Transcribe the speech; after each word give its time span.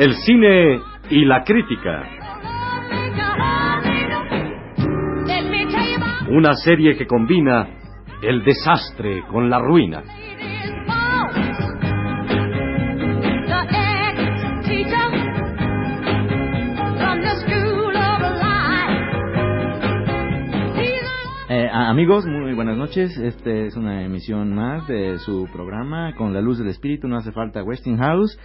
El 0.00 0.14
cine 0.14 0.80
y 1.10 1.26
la 1.26 1.44
crítica. 1.44 2.02
Una 6.30 6.54
serie 6.54 6.96
que 6.96 7.06
combina 7.06 7.68
el 8.22 8.42
desastre 8.42 9.22
con 9.30 9.50
la 9.50 9.58
ruina. 9.58 10.02
Eh, 21.50 21.68
amigos, 21.70 22.24
muy 22.24 22.54
buenas 22.54 22.78
noches. 22.78 23.18
Este 23.18 23.66
es 23.66 23.76
una 23.76 24.02
emisión 24.02 24.54
más 24.54 24.88
de 24.88 25.18
su 25.18 25.46
programa 25.52 26.14
Con 26.16 26.32
la 26.32 26.40
luz 26.40 26.56
del 26.58 26.68
espíritu. 26.68 27.06
No 27.06 27.18
hace 27.18 27.32
falta 27.32 27.62
Westinghouse 27.62 28.38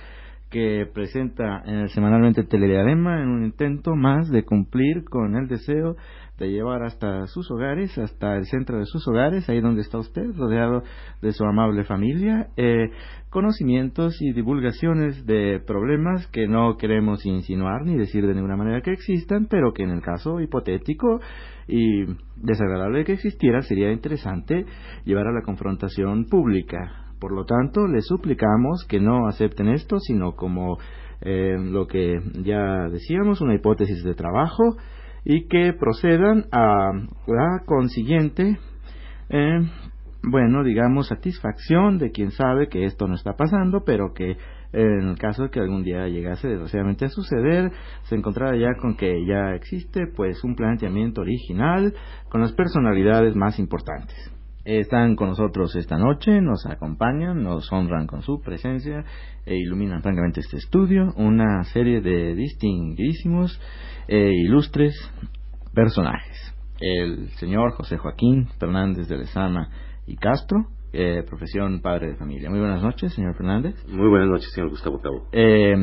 que 0.50 0.88
presenta 0.94 1.64
eh, 1.66 1.88
semanalmente 1.90 2.44
Telediadema 2.44 3.22
en 3.22 3.30
un 3.30 3.44
intento 3.44 3.96
más 3.96 4.30
de 4.30 4.44
cumplir 4.44 5.04
con 5.04 5.36
el 5.36 5.48
deseo 5.48 5.96
de 6.38 6.50
llevar 6.52 6.84
hasta 6.84 7.28
sus 7.28 7.50
hogares, 7.50 7.98
hasta 7.98 8.36
el 8.36 8.46
centro 8.46 8.78
de 8.78 8.86
sus 8.86 9.08
hogares, 9.08 9.50
ahí 9.50 9.62
donde 9.62 9.82
está 9.82 9.98
usted, 9.98 10.26
rodeado 10.36 10.84
de 11.22 11.32
su 11.32 11.46
amable 11.46 11.84
familia, 11.86 12.50
eh, 12.58 12.90
conocimientos 13.30 14.22
y 14.22 14.34
divulgaciones 14.34 15.26
de 15.26 15.62
problemas 15.66 16.28
que 16.28 16.48
no 16.48 16.78
queremos 16.78 17.26
insinuar 17.26 17.84
ni 17.84 17.98
decir 17.98 18.28
de 18.28 18.34
ninguna 18.34 18.58
manera 18.58 18.82
que 18.82 18.92
existan, 18.92 19.48
pero 19.50 19.74
que 19.74 19.84
en 19.84 19.92
el 19.92 20.02
caso 20.02 20.40
hipotético 20.40 21.22
y 21.68 22.06
desagradable 22.36 23.06
que 23.06 23.14
existiera 23.14 23.62
sería 23.62 23.92
interesante 23.92 24.66
llevar 25.06 25.28
a 25.28 25.34
la 25.34 25.42
confrontación 25.42 26.26
pública 26.26 27.05
por 27.26 27.34
lo 27.34 27.46
tanto, 27.46 27.88
les 27.88 28.06
suplicamos 28.06 28.86
que 28.88 29.00
no 29.00 29.28
acepten 29.28 29.70
esto, 29.70 29.98
sino 29.98 30.36
como 30.36 30.78
eh, 31.22 31.58
lo 31.58 31.88
que 31.88 32.20
ya 32.44 32.88
decíamos, 32.92 33.42
una 33.42 33.56
hipótesis 33.56 34.04
de 34.04 34.14
trabajo 34.14 34.78
y 35.24 35.48
que 35.48 35.74
procedan 35.74 36.46
a 36.52 36.92
la 37.26 37.64
consiguiente, 37.66 38.60
eh, 39.30 39.60
bueno, 40.22 40.64
digamos, 40.64 41.08
satisfacción 41.08 41.98
de 41.98 42.12
quien 42.12 42.30
sabe 42.30 42.70
que 42.70 42.86
esto 42.86 43.08
no 43.08 43.16
está 43.16 43.34
pasando, 43.34 43.84
pero 43.84 44.14
que 44.14 44.38
en 44.72 45.10
el 45.10 45.18
caso 45.18 45.46
de 45.46 45.50
que 45.50 45.60
algún 45.60 45.82
día 45.82 46.08
llegase 46.08 46.48
desgraciadamente 46.48 47.06
a 47.06 47.10
suceder, 47.10 47.72
se 48.04 48.14
encontrara 48.14 48.56
ya 48.56 48.80
con 48.80 48.98
que 48.98 49.26
ya 49.26 49.56
existe 49.56 50.06
pues 50.16 50.44
un 50.44 50.54
planteamiento 50.54 51.22
original 51.22 51.92
con 52.30 52.42
las 52.42 52.54
personalidades 52.54 53.36
más 53.36 53.58
importantes. 53.58 54.35
Están 54.66 55.16
con 55.16 55.30
nosotros 55.30 55.76
esta 55.76 55.96
noche, 55.96 56.42
nos 56.42 56.66
acompañan, 56.66 57.44
nos 57.44 57.72
honran 57.72 58.08
con 58.08 58.24
su 58.24 58.42
presencia 58.42 59.06
e 59.46 59.56
iluminan 59.56 60.02
francamente 60.02 60.40
este 60.40 60.58
estudio, 60.58 61.14
una 61.18 61.64
serie 61.66 62.02
de 62.02 62.34
distinguidísimos 62.34 63.62
e 64.08 64.32
ilustres 64.34 64.96
personajes. 65.72 66.52
El 66.80 67.30
señor 67.38 67.74
José 67.74 67.98
Joaquín 67.98 68.48
Fernández 68.60 69.08
de 69.08 69.18
Lezama 69.18 69.70
y 70.08 70.16
Castro, 70.16 70.66
eh, 70.94 71.22
profesión 71.30 71.82
padre 71.82 72.08
de 72.08 72.16
familia. 72.16 72.50
Muy 72.50 72.60
buenas 72.60 72.82
noches, 72.82 73.14
señor 73.14 73.36
Fernández. 73.38 73.76
Muy 73.88 74.10
buenas 74.10 74.30
noches, 74.30 74.52
señor 74.52 74.72
Gustavo 74.72 75.00
Cabo. 75.00 75.28
Eh, 75.32 75.76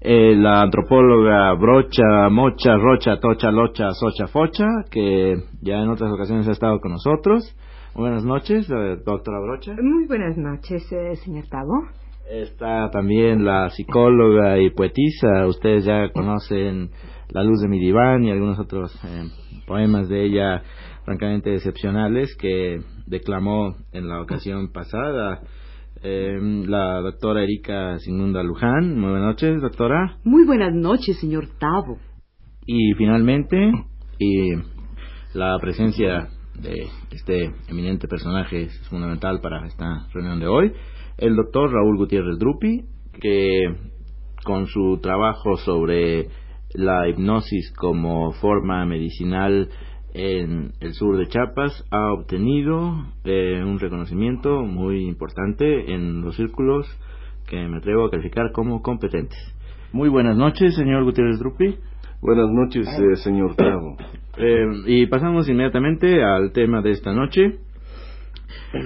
eh, 0.00 0.34
la 0.34 0.62
antropóloga 0.62 1.52
Brocha, 1.54 2.28
Mocha, 2.30 2.76
Rocha, 2.76 3.20
Tocha, 3.20 3.50
Locha, 3.50 3.90
Socha, 3.92 4.26
Focha, 4.28 4.66
que 4.90 5.36
ya 5.60 5.82
en 5.82 5.90
otras 5.90 6.10
ocasiones 6.12 6.48
ha 6.48 6.52
estado 6.52 6.80
con 6.80 6.92
nosotros. 6.92 7.54
Buenas 7.94 8.24
noches, 8.24 8.70
eh, 8.70 8.96
doctora 9.04 9.40
Brocha. 9.40 9.74
Muy 9.82 10.06
buenas 10.06 10.36
noches, 10.38 10.90
eh, 10.92 11.16
señor 11.16 11.48
Tavo. 11.48 11.88
Está 12.30 12.90
también 12.90 13.44
la 13.44 13.68
psicóloga 13.70 14.58
y 14.58 14.70
poetisa. 14.70 15.46
Ustedes 15.46 15.84
ya 15.84 16.10
conocen 16.12 16.90
La 17.28 17.42
luz 17.42 17.60
de 17.60 17.68
mi 17.68 17.78
diván 17.78 18.24
y 18.24 18.30
algunos 18.30 18.58
otros 18.58 18.94
eh, 19.04 19.28
poemas 19.66 20.08
de 20.08 20.24
ella 20.24 20.62
francamente 21.04 21.54
excepcionales 21.54 22.36
que 22.36 22.80
declamó 23.06 23.74
en 23.92 24.08
la 24.08 24.20
ocasión 24.20 24.72
pasada 24.72 25.40
la 26.02 27.00
doctora 27.00 27.42
Erika 27.42 27.98
Sigmunda 27.98 28.42
Luján. 28.42 28.98
Muy 28.98 29.10
buenas 29.10 29.28
noches, 29.28 29.60
doctora. 29.60 30.16
Muy 30.24 30.46
buenas 30.46 30.72
noches, 30.74 31.18
señor 31.20 31.46
Tavo. 31.58 31.98
Y 32.66 32.94
finalmente, 32.94 33.70
y 34.18 34.52
la 35.34 35.58
presencia 35.60 36.28
de 36.58 36.88
este 37.10 37.52
eminente 37.68 38.08
personaje 38.08 38.62
es 38.62 38.88
fundamental 38.88 39.40
para 39.40 39.66
esta 39.66 40.06
reunión 40.12 40.40
de 40.40 40.46
hoy, 40.46 40.72
el 41.18 41.36
doctor 41.36 41.70
Raúl 41.72 41.98
Gutiérrez 41.98 42.38
Drupi, 42.38 42.84
que 43.20 43.74
con 44.44 44.66
su 44.66 44.98
trabajo 45.02 45.56
sobre 45.56 46.28
la 46.72 47.08
hipnosis 47.08 47.72
como 47.76 48.32
forma 48.32 48.86
medicinal 48.86 49.68
en 50.14 50.72
el 50.80 50.94
sur 50.94 51.16
de 51.16 51.26
Chiapas 51.28 51.84
ha 51.90 52.12
obtenido 52.12 53.06
eh, 53.24 53.62
un 53.64 53.78
reconocimiento 53.78 54.62
muy 54.62 55.06
importante 55.06 55.92
en 55.92 56.22
los 56.22 56.36
círculos 56.36 56.86
que 57.46 57.66
me 57.68 57.78
atrevo 57.78 58.06
a 58.06 58.10
calificar 58.10 58.52
como 58.52 58.82
competentes. 58.82 59.38
Muy 59.92 60.08
buenas 60.08 60.36
noches, 60.36 60.76
señor 60.76 61.04
Gutiérrez 61.04 61.38
Drupi. 61.38 61.76
Buenas 62.22 62.50
noches, 62.50 62.86
eh, 62.86 63.16
señor 63.16 63.56
Tavo. 63.56 63.96
Eh, 64.42 64.64
y 64.86 65.06
pasamos 65.06 65.50
inmediatamente 65.50 66.22
al 66.22 66.52
tema 66.52 66.80
de 66.80 66.92
esta 66.92 67.12
noche. 67.12 67.58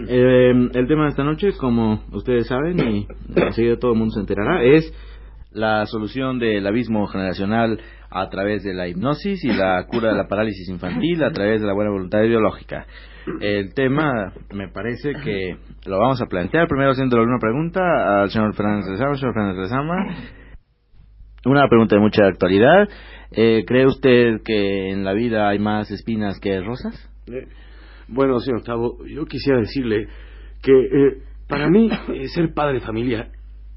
Eh, 0.09 0.51
el 0.73 0.87
tema 0.89 1.05
de 1.05 1.11
esta 1.11 1.23
noche, 1.23 1.51
como 1.59 2.03
ustedes 2.11 2.49
saben, 2.49 2.81
y 2.81 3.07
enseguida 3.37 3.79
todo 3.79 3.93
el 3.93 3.99
mundo 3.99 4.15
se 4.15 4.21
enterará, 4.21 4.65
es 4.65 4.93
la 5.53 5.87
solución 5.87 6.41
del 6.41 6.67
abismo 6.67 7.07
generacional 7.07 7.79
a 8.15 8.29
través 8.31 8.63
de 8.63 8.73
la 8.73 8.87
hipnosis 8.87 9.45
y 9.45 9.53
la 9.53 9.85
cura 9.87 10.11
de 10.11 10.17
la 10.17 10.29
parálisis 10.29 10.69
infantil 10.69 11.23
a 11.25 11.33
través 11.33 11.61
de 11.61 11.67
la 11.67 11.75
buena 11.75 11.91
voluntad 11.91 12.23
ideológica. 12.23 12.87
El 13.41 13.75
tema 13.75 14.33
me 14.53 14.69
parece 14.69 15.13
que 15.25 15.57
lo 15.87 15.99
vamos 15.99 16.23
a 16.23 16.27
plantear 16.27 16.69
primero 16.69 16.93
haciéndole 16.93 17.25
una 17.25 17.39
pregunta 17.39 18.23
al 18.23 18.31
señor 18.31 18.55
Fernández 18.55 18.91
Rezama. 18.91 19.15
Señor 19.17 19.35
Fernández 19.35 19.57
Rezama, 19.57 20.17
una 21.45 21.69
pregunta 21.69 21.97
de 21.97 22.03
mucha 22.03 22.27
actualidad. 22.27 22.89
Eh, 23.33 23.65
¿Cree 23.67 23.87
usted 23.87 24.43
que 24.45 24.91
en 24.91 25.05
la 25.05 25.13
vida 25.13 25.49
hay 25.49 25.59
más 25.59 25.91
espinas 25.91 26.39
que 26.39 26.61
rosas? 26.61 26.95
Eh, 27.27 27.49
bueno, 28.07 28.39
señor 28.39 28.63
Tavo, 28.63 29.05
yo 29.07 29.25
quisiera 29.25 29.59
decirle 29.59 30.07
que 30.63 30.73
eh, 30.73 31.23
para 31.49 31.69
mí 31.69 31.91
ser 32.33 32.55
padre 32.55 32.75
de 32.75 32.87
familia 32.87 33.31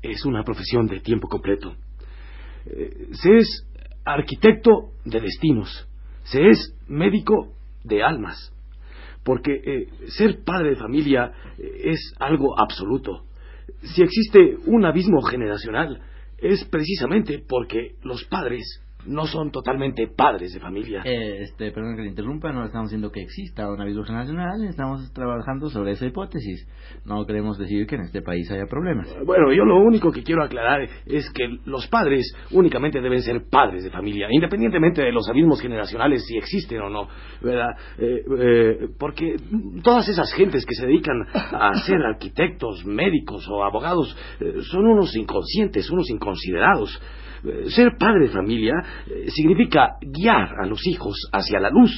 es 0.03 0.26
una 0.26 0.44
profesión 0.44 0.86
de 0.86 1.00
tiempo 1.00 1.28
completo. 1.28 1.74
se 2.66 3.38
es 3.38 3.66
arquitecto 4.07 4.91
de 5.06 5.19
destinos, 5.19 5.88
se 6.23 6.50
es 6.50 6.73
médico 6.88 7.53
de 7.84 8.03
almas, 8.03 8.53
porque 9.23 9.88
ser 10.07 10.44
padre 10.44 10.72
de 10.72 10.75
familia 10.78 11.34
es 11.57 12.13
algo 12.19 12.59
absoluto. 12.59 13.25
Si 13.84 14.01
existe 14.01 14.57
un 14.66 14.85
abismo 14.85 15.22
generacional, 15.22 16.01
es 16.38 16.63
precisamente 16.66 17.44
porque 17.47 17.96
los 18.03 18.23
padres 18.25 18.81
no 19.07 19.25
son 19.25 19.51
totalmente 19.51 20.07
padres 20.07 20.53
de 20.53 20.59
familia. 20.59 21.01
Eh, 21.06 21.44
este, 21.44 21.72
perdón 21.72 21.95
que 21.95 22.03
le 22.03 22.09
interrumpa, 22.09 22.51
no 22.51 22.66
estamos 22.66 22.90
diciendo 22.90 23.12
que 23.12 23.22
exista 23.22 23.69
una 23.72 23.85
vida 23.85 24.03
generacional, 24.06 24.63
estamos 24.66 25.12
trabajando 25.13 25.69
sobre 25.69 25.91
esa 25.91 26.06
hipótesis. 26.06 26.68
No 27.06 27.25
queremos 27.25 27.57
decir 27.57 27.88
que 27.88 27.96
en 27.96 28.01
este 28.01 28.22
país 28.22 28.50
haya 28.51 28.66
problemas. 28.66 29.07
Bueno, 29.25 29.51
yo 29.53 29.63
lo 29.63 29.79
único 29.79 30.12
que 30.12 30.23
quiero 30.23 30.44
aclarar 30.44 30.88
es 31.05 31.29
que 31.32 31.47
los 31.66 31.87
padres 31.87 32.34
únicamente 32.52 33.02
deben 33.02 33.22
ser 33.22 33.43
padres 33.49 33.84
de 33.84 33.90
familia, 33.90 34.28
independientemente 34.29 35.02
de 35.02 35.11
los 35.11 35.28
abismos 35.29 35.61
generacionales 35.61 36.26
si 36.26 36.37
existen 36.37 36.82
o 36.82 36.90
no, 36.90 37.08
¿verdad? 37.41 37.70
Eh, 37.97 38.23
eh, 38.40 38.87
porque 38.99 39.35
todas 39.84 40.08
esas 40.09 40.34
gentes 40.34 40.66
que 40.66 40.76
se 40.76 40.85
dedican 40.85 41.26
a 41.34 41.73
ser 41.85 42.02
arquitectos, 42.02 42.85
médicos 42.85 43.47
o 43.49 43.64
abogados 43.64 44.16
son 44.72 44.85
unos 44.85 45.16
inconscientes, 45.16 45.90
unos 45.90 46.09
inconsiderados. 46.09 47.02
Ser 47.67 47.97
padre 47.97 48.28
de 48.28 48.29
familia 48.29 48.73
eh, 48.73 48.97
significa 49.28 49.97
guiar 50.02 50.55
a 50.61 50.66
los 50.66 50.85
hijos 50.88 51.16
hacia 51.32 51.59
la 51.59 51.70
luz, 51.70 51.91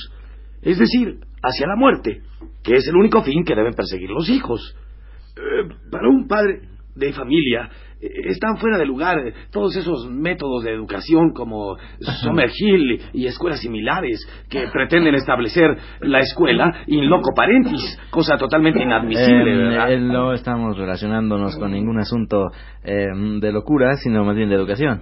es 0.61 0.77
decir, 0.77 1.19
hacia 1.41 1.67
la 1.67 1.75
muerte, 1.75 2.21
que 2.63 2.75
es 2.75 2.87
el 2.87 2.95
único 2.95 3.23
fin 3.23 3.43
que 3.43 3.55
deben 3.55 3.73
perseguir 3.73 4.09
los 4.09 4.29
hijos. 4.29 4.75
Eh, 5.35 5.69
para 5.91 6.09
un 6.09 6.27
padre 6.27 6.61
de 6.95 7.13
familia 7.13 7.69
eh, 8.01 8.07
están 8.25 8.57
fuera 8.57 8.77
de 8.77 8.85
lugar 8.85 9.17
todos 9.51 9.75
esos 9.77 10.09
métodos 10.09 10.63
de 10.63 10.73
educación 10.73 11.31
como 11.31 11.77
Hill 12.59 13.01
y 13.13 13.25
escuelas 13.25 13.61
similares 13.61 14.19
que 14.49 14.67
pretenden 14.67 15.15
establecer 15.15 15.77
la 16.01 16.19
escuela 16.19 16.83
in 16.87 17.09
loco 17.09 17.31
parentis, 17.33 17.97
cosa 18.09 18.37
totalmente 18.37 18.83
inadmisible, 18.83 19.55
¿verdad? 19.55 19.97
no 19.99 20.33
estamos 20.33 20.77
relacionándonos 20.77 21.55
con 21.57 21.71
ningún 21.71 21.99
asunto 21.99 22.47
de 22.83 23.51
locura, 23.51 23.93
sino 23.95 24.25
más 24.25 24.35
bien 24.35 24.49
de 24.49 24.55
educación. 24.55 25.01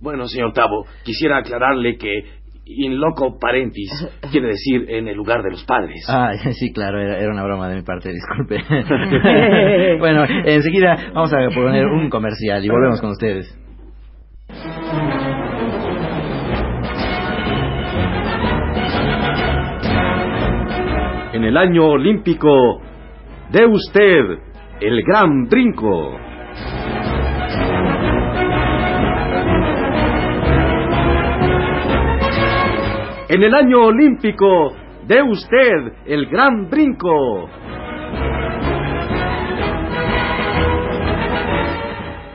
Bueno, 0.00 0.26
señor 0.26 0.52
Tavo, 0.52 0.86
quisiera 1.04 1.38
aclararle 1.38 1.96
que 1.96 2.24
in 2.66 2.98
loco 2.98 3.38
parentis 3.38 3.90
quiere 4.30 4.48
decir 4.48 4.86
en 4.88 5.08
el 5.08 5.16
lugar 5.16 5.42
de 5.42 5.50
los 5.50 5.64
padres. 5.64 6.04
Ah, 6.08 6.32
sí, 6.52 6.72
claro, 6.72 7.00
era, 7.00 7.18
era 7.18 7.32
una 7.32 7.44
broma 7.44 7.68
de 7.68 7.76
mi 7.76 7.82
parte, 7.82 8.12
disculpe. 8.12 8.58
bueno, 9.98 10.24
enseguida 10.44 11.12
vamos 11.14 11.32
a 11.32 11.38
poner 11.54 11.86
un 11.86 12.10
comercial 12.10 12.64
y 12.64 12.68
volvemos 12.68 13.00
con 13.00 13.10
ustedes. 13.10 13.56
En 21.32 21.44
el 21.44 21.56
año 21.56 21.86
olímpico, 21.86 22.80
de 23.50 23.66
usted 23.66 24.38
el 24.80 25.02
gran 25.02 25.44
brinco. 25.44 26.25
En 33.28 33.42
el 33.42 33.52
año 33.54 33.86
olímpico, 33.86 34.72
de 35.04 35.20
usted 35.20 35.92
el 36.06 36.26
gran 36.26 36.70
brinco. 36.70 37.50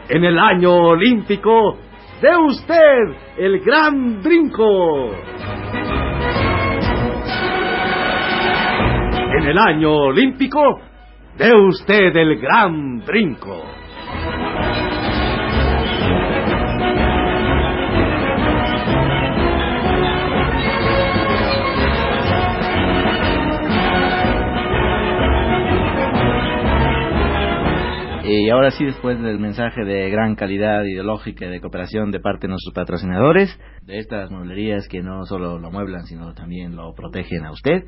En 0.10 0.26
el 0.26 0.38
año 0.38 0.74
olímpico, 0.74 1.78
de 2.22 2.36
usted 2.36 3.16
el 3.38 3.62
gran 3.62 4.22
brinco. 4.22 5.12
En 9.38 9.48
el 9.48 9.58
año 9.58 9.94
olímpico, 9.94 10.82
de 11.38 11.56
usted 11.56 12.16
el 12.18 12.38
gran 12.38 13.00
brinco. 13.06 13.81
Y 28.34 28.50
ahora 28.50 28.72
sí, 28.72 28.86
después 28.86 29.22
del 29.22 29.40
mensaje 29.40 29.84
de 29.84 30.10
gran 30.10 30.36
calidad 30.36 30.86
ideológica 30.86 31.46
y 31.46 31.50
de 31.50 31.60
cooperación 31.60 32.12
de 32.12 32.22
parte 32.22 32.48
de 32.48 32.52
nuestros 32.52 32.74
patrocinadores, 32.74 33.60
de 33.86 33.98
estas 33.98 34.32
mueblerías 34.32 34.88
que 34.88 35.02
no 35.02 35.26
solo 35.26 35.60
lo 35.60 35.70
mueblan, 35.70 36.06
sino 36.06 36.34
también 36.34 36.78
lo 36.78 36.94
protegen 36.94 37.46
a 37.46 37.52
usted, 37.52 37.84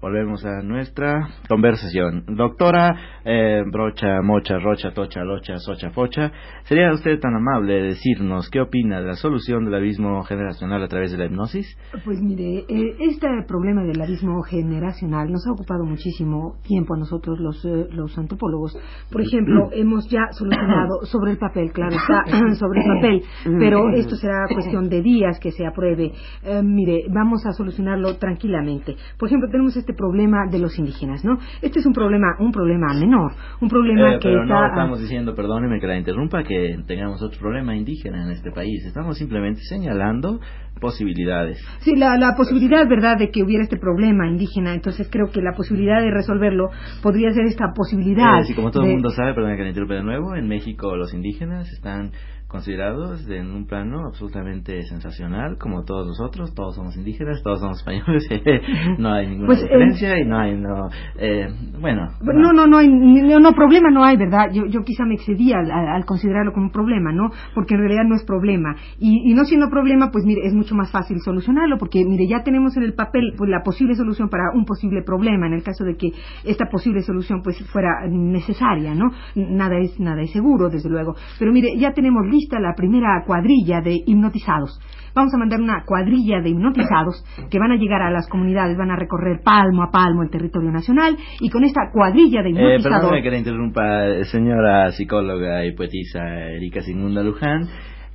volvemos 0.00 0.44
a 0.44 0.62
nuestra 0.62 1.30
conversación. 1.48 2.24
Doctora 2.28 2.94
eh, 3.24 3.64
Brocha, 3.66 4.22
Mocha, 4.22 4.60
Rocha, 4.60 4.92
Tocha, 4.92 5.24
Locha, 5.24 5.58
Socha, 5.58 5.90
Focha, 5.90 6.30
¿sería 6.64 6.92
usted 6.92 7.18
tan 7.18 7.34
amable 7.34 7.74
de 7.74 7.82
decirnos 7.88 8.48
qué 8.50 8.60
opina 8.60 9.00
de 9.00 9.06
la 9.08 9.14
solución 9.14 9.64
del 9.64 9.74
abismo 9.74 10.22
generacional 10.22 10.80
a 10.80 10.88
través 10.88 11.10
de 11.10 11.18
la 11.18 11.26
hipnosis? 11.26 11.76
Pues 12.04 12.20
mire, 12.20 12.64
eh, 12.68 12.96
este 13.00 13.26
problema 13.48 13.82
del 13.82 14.00
abismo 14.00 14.42
generacional 14.42 15.28
nos 15.32 15.44
ha 15.48 15.52
ocupado 15.52 15.84
muchísimo 15.84 16.56
tiempo 16.62 16.94
a 16.94 16.98
nosotros 16.98 17.40
los, 17.40 17.64
eh, 17.64 17.88
los 17.90 18.16
antropólogos. 18.16 18.78
Por 19.10 19.22
ejemplo, 19.22 19.70
hemos 19.88 20.08
ya 20.10 20.28
solucionado 20.32 21.00
sobre 21.04 21.32
el 21.32 21.38
papel, 21.38 21.72
claro 21.72 21.96
está, 21.96 22.24
sobre 22.54 22.80
el 22.82 22.86
papel, 22.94 23.22
pero 23.58 23.90
esto 23.94 24.16
será 24.16 24.44
cuestión 24.52 24.88
de 24.88 25.02
días 25.02 25.38
que 25.40 25.50
se 25.52 25.66
apruebe. 25.66 26.12
Eh, 26.44 26.62
mire, 26.62 27.04
vamos 27.10 27.44
a 27.46 27.52
solucionarlo 27.52 28.16
tranquilamente. 28.18 28.94
Por 29.18 29.28
ejemplo, 29.28 29.48
tenemos 29.50 29.76
este 29.76 29.94
problema 29.94 30.46
de 30.50 30.58
los 30.58 30.78
indígenas, 30.78 31.24
¿no? 31.24 31.38
Este 31.62 31.80
es 31.80 31.86
un 31.86 31.92
problema, 31.92 32.26
un 32.38 32.52
problema 32.52 32.92
menor, 32.94 33.32
un 33.60 33.68
problema 33.68 34.14
Eh, 34.14 34.18
que 34.20 34.28
pero 34.28 34.42
está... 34.42 34.60
no 34.60 34.66
estamos 34.66 35.00
diciendo, 35.00 35.34
perdóneme 35.34 35.80
que 35.80 35.86
la 35.86 35.96
interrumpa, 35.96 36.42
que 36.44 36.76
tengamos 36.86 37.22
otro 37.22 37.38
problema 37.40 37.74
indígena 37.74 38.24
en 38.24 38.30
este 38.32 38.50
país. 38.52 38.84
Estamos 38.86 39.16
simplemente 39.18 39.60
señalando 39.62 40.40
posibilidades. 40.80 41.58
Sí, 41.80 41.96
la, 41.96 42.16
la 42.16 42.34
posibilidad, 42.36 42.88
¿verdad?, 42.88 43.18
de 43.18 43.30
que 43.30 43.42
hubiera 43.42 43.64
este 43.64 43.76
problema 43.78 44.28
indígena. 44.28 44.74
Entonces 44.74 45.08
creo 45.10 45.30
que 45.30 45.40
la 45.42 45.52
posibilidad 45.56 46.00
de 46.00 46.10
resolverlo 46.10 46.70
podría 47.02 47.32
ser 47.32 47.46
esta 47.46 47.72
posibilidad. 47.74 48.40
Eh, 48.40 48.44
sí, 48.44 48.54
como 48.54 48.70
todo 48.70 48.84
de- 48.84 48.90
el 48.90 48.94
mundo 48.94 49.10
sabe, 49.10 49.34
perdón 49.34 49.56
que 49.56 49.62
la 49.62 49.68
de 49.86 50.02
nuevo, 50.02 50.34
en 50.34 50.48
México 50.48 50.96
los 50.96 51.14
indígenas 51.14 51.70
están 51.72 52.12
considerados 52.48 53.28
en 53.28 53.50
un 53.50 53.66
plano 53.66 54.06
absolutamente 54.06 54.82
sensacional, 54.84 55.58
como 55.58 55.84
todos 55.84 56.06
nosotros, 56.06 56.54
todos 56.54 56.74
somos 56.76 56.96
indígenas, 56.96 57.42
todos 57.42 57.60
somos 57.60 57.78
españoles, 57.78 58.26
no 58.98 59.12
hay 59.12 59.26
ninguna 59.28 59.46
Pues, 59.48 59.60
eh, 59.60 59.64
diferencia 59.64 60.18
y 60.18 60.24
no 60.24 60.38
hay, 60.38 60.56
no, 60.56 60.88
eh, 61.18 61.48
bueno, 61.80 62.08
No, 62.22 62.52
no, 62.52 62.66
no, 62.66 62.78
hay, 62.78 62.88
no, 62.88 63.38
no, 63.38 63.52
problema 63.52 63.90
no 63.90 64.02
hay, 64.04 64.16
¿verdad? 64.16 64.50
Yo, 64.52 64.64
yo 64.66 64.82
quizá 64.82 65.04
me 65.04 65.14
excedí 65.14 65.52
al, 65.52 65.70
al- 65.70 65.88
al 65.88 66.04
considerarlo 66.06 66.52
como 66.52 66.66
un 66.66 66.72
problema, 66.72 67.12
¿no? 67.12 67.30
Porque 67.54 67.74
en 67.74 67.80
realidad 67.80 68.04
no 68.08 68.16
es 68.16 68.24
problema. 68.24 68.74
Y, 68.98 69.30
y 69.30 69.34
no 69.34 69.44
siendo 69.44 69.68
problema, 69.68 70.10
pues 70.10 70.24
mire, 70.24 70.40
es 70.46 70.54
mucho 70.54 70.74
más 70.74 70.90
fácil 70.90 71.18
solucionarlo, 71.20 71.76
porque 71.78 72.02
mire, 72.06 72.26
ya 72.26 72.42
tenemos 72.42 72.76
en 72.78 72.82
el 72.84 72.94
papel 72.94 73.34
pues 73.36 73.50
la 73.50 73.62
posible 73.62 73.94
solución 73.94 74.28
para 74.30 74.44
un 74.54 74.64
posible 74.64 75.02
problema, 75.02 75.46
en 75.46 75.52
el 75.52 75.62
caso 75.62 75.84
de 75.84 75.96
que 75.96 76.12
esta 76.44 76.66
posible 76.70 77.02
solución 77.02 77.42
pues 77.42 77.58
fuera 77.70 78.06
necesaria, 78.08 78.94
¿no? 78.94 79.10
Nada 79.34 79.78
es, 79.78 79.98
nada 80.00 80.22
es 80.22 80.30
seguro, 80.32 80.70
desde 80.70 80.88
luego. 80.88 81.14
Pero 81.38 81.52
mire, 81.52 81.76
ya 81.78 81.92
tenemos 81.92 82.24
lista 82.38 82.60
la 82.60 82.74
primera 82.74 83.24
cuadrilla 83.26 83.80
de 83.80 83.98
hipnotizados. 84.06 84.78
Vamos 85.14 85.34
a 85.34 85.38
mandar 85.38 85.60
una 85.60 85.82
cuadrilla 85.84 86.40
de 86.40 86.50
hipnotizados 86.50 87.24
que 87.50 87.58
van 87.58 87.72
a 87.72 87.76
llegar 87.76 88.02
a 88.02 88.10
las 88.10 88.28
comunidades, 88.28 88.76
van 88.76 88.92
a 88.92 88.96
recorrer 88.96 89.40
palmo 89.42 89.82
a 89.82 89.90
palmo 89.90 90.22
el 90.22 90.30
territorio 90.30 90.70
nacional 90.70 91.16
y 91.40 91.50
con 91.50 91.64
esta 91.64 91.90
cuadrilla 91.92 92.42
de 92.42 92.50
Eh, 92.50 92.52
hipnotizados... 92.52 93.00
perdóneme 93.00 93.22
que 93.22 93.30
la 93.30 93.38
interrumpa, 93.38 94.06
eh, 94.06 94.24
señora 94.26 94.92
psicóloga 94.92 95.64
y 95.64 95.74
poetisa 95.74 96.20
Erika 96.56 96.82
Sigmunda 96.82 97.22
Luján. 97.22 97.62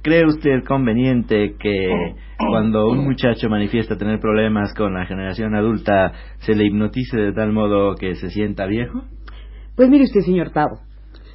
¿Cree 0.01 0.25
usted 0.25 0.63
conveniente 0.67 1.55
que 1.57 2.15
cuando 2.37 2.89
un 2.89 3.05
muchacho 3.05 3.49
manifiesta 3.49 3.97
tener 3.97 4.19
problemas 4.19 4.73
con 4.73 4.93
la 4.93 5.05
generación 5.05 5.55
adulta 5.55 6.11
se 6.39 6.55
le 6.55 6.65
hipnotice 6.65 7.17
de 7.17 7.31
tal 7.31 7.53
modo 7.53 7.95
que 7.95 8.15
se 8.15 8.29
sienta 8.29 8.65
viejo? 8.65 9.03
Pues 9.77 9.89
mire 9.89 10.03
usted, 10.03 10.19
señor 10.21 10.51
Tavo, 10.51 10.79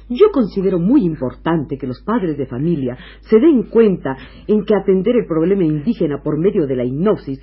yo 0.09 0.31
considero 0.31 0.79
muy 0.79 1.03
importante 1.03 1.77
que 1.77 1.87
los 1.87 2.01
padres 2.03 2.37
de 2.37 2.47
familia 2.47 2.97
se 3.21 3.39
den 3.39 3.63
cuenta 3.63 4.17
en 4.47 4.65
que 4.65 4.75
atender 4.75 5.15
el 5.15 5.27
problema 5.27 5.63
indígena 5.63 6.21
por 6.23 6.37
medio 6.37 6.65
de 6.65 6.75
la 6.75 6.83
hipnosis 6.83 7.39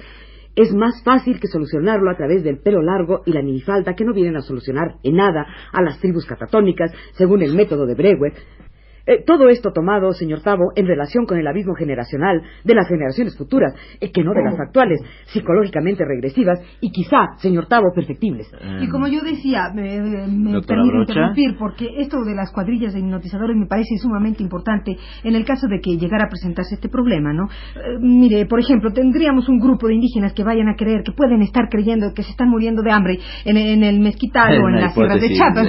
es 0.56 0.72
más 0.74 1.02
fácil 1.04 1.38
que 1.38 1.48
solucionarlo 1.48 2.10
a 2.10 2.16
través 2.16 2.42
del 2.42 2.58
pelo 2.58 2.82
largo 2.82 3.22
y 3.26 3.32
la 3.32 3.42
minifalda 3.42 3.94
que 3.94 4.04
no 4.04 4.14
vienen 4.14 4.36
a 4.36 4.40
solucionar 4.40 4.96
en 5.02 5.16
nada 5.16 5.46
a 5.70 5.82
las 5.82 6.00
tribus 6.00 6.24
catatónicas 6.24 6.92
según 7.12 7.42
el 7.42 7.54
método 7.54 7.86
de 7.86 7.94
Brewer. 7.94 8.32
Eh, 9.06 9.23
todo 9.26 9.49
esto 9.49 9.73
tomado, 9.73 10.12
señor 10.12 10.41
Tavo, 10.43 10.73
en 10.75 10.87
relación 10.87 11.26
con 11.26 11.38
el 11.38 11.47
abismo 11.47 11.75
generacional 11.75 12.42
de 12.64 12.75
las 12.75 12.88
generaciones 12.88 13.37
futuras, 13.37 13.73
eh, 14.00 14.11
que 14.12 14.23
no 14.23 14.33
de 14.33 14.42
las 14.42 14.59
actuales, 14.59 15.00
psicológicamente 15.26 16.04
regresivas 16.04 16.61
y 16.80 16.90
quizá, 16.90 17.37
señor 17.38 17.66
Tavo, 17.66 17.92
perfectibles. 17.95 18.50
Y 18.80 18.88
como 18.88 19.07
yo 19.09 19.21
decía, 19.21 19.71
me, 19.75 20.00
me 20.00 20.61
permito 20.62 20.99
interrumpir, 21.00 21.57
porque 21.59 21.87
esto 21.99 22.19
de 22.25 22.35
las 22.35 22.50
cuadrillas 22.52 22.95
de 22.95 23.00
hipnotizadores 23.00 23.57
me 23.57 23.66
parece 23.66 23.97
sumamente 23.99 24.42
importante 24.42 24.97
en 25.25 25.35
el 25.35 25.45
caso 25.45 25.66
de 25.69 25.80
que 25.80 25.97
llegara 25.97 26.25
a 26.26 26.28
presentarse 26.28 26.75
este 26.75 26.88
problema, 26.88 27.33
¿no? 27.33 27.45
Eh, 27.47 27.99
mire, 28.00 28.47
por 28.47 28.61
ejemplo, 28.61 28.92
tendríamos 28.92 29.49
un 29.49 29.59
grupo 29.59 29.87
de 29.88 29.95
indígenas 29.95 30.33
que 30.33 30.42
vayan 30.45 30.69
a 30.69 30.75
creer, 30.75 31.02
que 31.04 31.12
pueden 31.12 31.42
estar 31.42 31.69
creyendo 31.71 32.12
que 32.14 32.23
se 32.23 32.30
están 32.30 32.49
muriendo 32.49 32.83
de 32.83 32.90
hambre 32.90 33.19
en, 33.45 33.57
en 33.57 33.85
el 33.85 34.00
mezquital 34.00 34.61
o 34.64 34.69
en 34.69 34.80
las 34.80 34.95
sierras 34.95 35.21
de 35.21 35.28
Chiapas. 35.28 35.66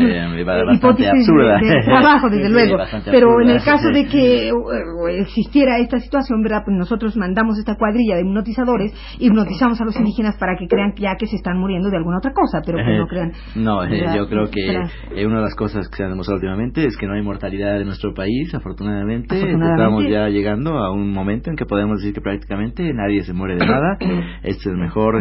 Hipótesis 0.74 1.28
absurda. 1.30 1.60
de, 1.60 1.68
de 1.68 1.84
trabajo, 1.84 2.30
desde 2.30 2.48
Sí, 2.48 2.54
luego. 2.54 2.78
bastante 2.78 3.12
Pero 3.28 3.42
en 3.42 3.50
el 3.50 3.64
caso 3.64 3.90
de 3.90 4.06
que 4.06 4.50
eh, 4.50 5.22
existiera 5.22 5.80
esta 5.80 6.00
situación, 6.00 6.42
¿verdad? 6.42 6.64
Pues 6.66 6.78
nosotros 6.78 7.16
mandamos 7.18 7.58
esta 7.58 7.76
cuadrilla 7.76 8.16
de 8.16 8.22
hipnotizadores, 8.22 8.94
hipnotizamos 9.20 9.80
a 9.82 9.86
los 9.86 9.96
indígenas 9.98 10.38
para 10.38 10.56
que 10.58 10.68
crean 10.68 10.94
ya 10.98 11.16
que 11.18 11.28
se 11.28 11.36
están 11.36 11.58
muriendo 11.58 11.90
de 11.90 11.98
alguna 11.98 12.18
otra 12.18 12.32
cosa, 12.34 12.62
pero 12.66 12.78
que 12.78 12.98
no 12.98 13.08
crean. 13.08 13.32
No, 13.56 13.84
eh, 13.84 13.90
¿verdad? 13.90 14.16
yo 14.16 14.28
creo 14.28 14.50
que 14.50 14.66
Para- 14.68 14.90
eh, 15.16 15.26
una 15.26 15.38
de 15.38 15.44
las 15.44 15.56
cosas 15.56 15.88
que 15.90 15.98
se 15.98 16.04
han 16.04 16.10
demostrado 16.12 16.38
últimamente 16.38 16.86
es 16.86 16.98
que 16.98 17.08
no 17.08 17.14
hay 17.14 17.22
mortalidad 17.22 17.80
en 17.80 17.88
nuestro 17.88 18.14
país, 18.14 18.54
afortunadamente. 18.54 19.36
Afortunadamente. 19.36 19.84
Estamos 19.84 20.04
ya 20.10 20.30
llegando 20.30 20.78
a 20.78 20.92
un 20.92 21.12
momento 21.12 21.50
en 21.50 21.56
que 21.56 21.66
podemos 21.66 21.98
decir 22.00 22.14
que 22.14 22.22
prácticamente 22.22 22.94
nadie 22.94 23.24
se 23.24 23.34
muere 23.34 23.56
de 23.56 23.66
nada. 23.66 23.98
Este 24.44 24.62
es 24.62 24.68
el 24.68 24.78
mejor 24.78 25.16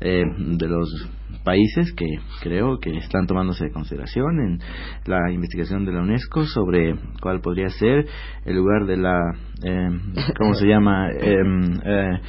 eh, 0.00 0.24
de 0.38 0.68
los 0.68 1.10
países 1.44 1.92
que 1.94 2.06
creo 2.42 2.78
que 2.78 2.96
están 2.96 3.26
tomándose 3.26 3.64
en 3.66 3.72
consideración 3.72 4.40
en 4.40 4.58
la 5.06 5.30
investigación 5.32 5.84
de 5.84 5.92
la 5.92 6.02
UNESCO 6.02 6.44
sobre 6.44 6.94
cuál 7.20 7.39
podría 7.40 7.68
ser 7.70 8.06
el 8.44 8.56
lugar 8.56 8.86
de 8.86 8.96
la 8.96 9.18
eh, 9.64 9.90
cómo 10.38 10.54
se 10.54 10.66
llama 10.66 11.10
Em, 11.20 11.80
eh, 11.84 12.20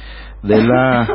de 0.42 0.62
la 0.64 1.08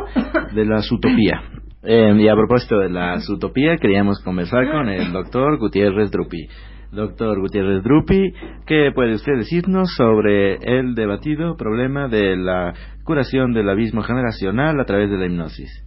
de 0.53 0.65
la 0.65 0.79
utopía 0.91 1.41
eh, 1.83 2.13
y 2.17 2.27
a 2.27 2.35
propósito 2.35 2.79
de 2.79 2.89
la 2.89 3.17
utopía, 3.29 3.77
queríamos 3.77 4.21
conversar 4.23 4.69
con 4.71 4.89
el 4.89 5.11
doctor 5.11 5.57
Gutiérrez 5.57 6.11
Drupi. 6.11 6.47
Doctor 6.91 7.39
Gutiérrez 7.39 7.83
Drupi, 7.83 8.33
¿qué 8.65 8.91
puede 8.93 9.13
usted 9.13 9.37
decirnos 9.37 9.93
sobre 9.95 10.55
el 10.55 10.95
debatido 10.95 11.55
problema 11.55 12.07
de 12.07 12.35
la 12.35 12.73
curación 13.03 13.53
del 13.53 13.69
abismo 13.69 14.01
generacional 14.01 14.79
a 14.79 14.85
través 14.85 15.09
de 15.09 15.17
la 15.17 15.27
hipnosis? 15.27 15.86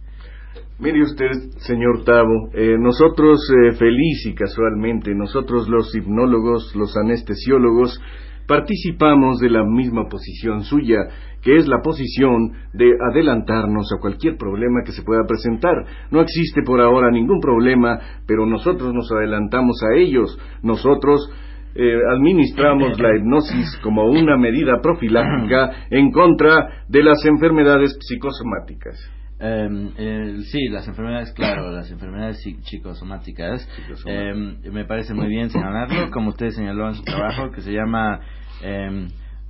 Mire 0.81 1.03
usted, 1.03 1.29
señor 1.57 2.03
Tavo, 2.05 2.49
eh, 2.55 2.75
nosotros, 2.79 3.39
eh, 3.51 3.73
feliz 3.73 4.25
y 4.25 4.33
casualmente, 4.33 5.13
nosotros 5.13 5.69
los 5.69 5.93
hipnólogos, 5.95 6.75
los 6.75 6.97
anestesiólogos, 6.97 8.01
participamos 8.47 9.37
de 9.39 9.51
la 9.51 9.63
misma 9.63 10.05
posición 10.09 10.63
suya, 10.63 10.97
que 11.43 11.57
es 11.57 11.67
la 11.67 11.83
posición 11.83 12.53
de 12.73 12.93
adelantarnos 13.11 13.93
a 13.93 14.01
cualquier 14.01 14.37
problema 14.37 14.81
que 14.83 14.91
se 14.91 15.03
pueda 15.03 15.21
presentar. 15.27 15.85
No 16.09 16.19
existe 16.19 16.63
por 16.65 16.81
ahora 16.81 17.11
ningún 17.11 17.39
problema, 17.41 17.99
pero 18.25 18.47
nosotros 18.47 18.91
nos 18.91 19.11
adelantamos 19.11 19.79
a 19.83 19.99
ellos. 19.99 20.35
Nosotros 20.63 21.31
eh, 21.75 21.99
administramos 22.11 22.99
la 22.99 23.15
hipnosis 23.15 23.79
como 23.83 24.05
una 24.05 24.35
medida 24.35 24.81
profiláctica 24.81 25.85
en 25.91 26.09
contra 26.09 26.85
de 26.87 27.03
las 27.03 27.23
enfermedades 27.23 27.95
psicosomáticas. 27.99 29.20
Eh, 29.43 30.37
sí, 30.51 30.67
las 30.69 30.87
enfermedades, 30.87 31.31
claro, 31.33 31.71
las 31.71 31.89
enfermedades 31.89 32.43
psicosomáticas. 32.63 33.67
Eh, 34.05 34.33
me 34.71 34.85
parece 34.85 35.13
muy 35.13 35.27
bien 35.27 35.49
señalarlo, 35.49 36.11
como 36.11 36.29
usted 36.29 36.49
señaló 36.51 36.87
en 36.89 36.95
su 36.95 37.03
trabajo, 37.03 37.51
que 37.51 37.61
se 37.61 37.73
llama 37.73 38.19
eh, 38.61 39.07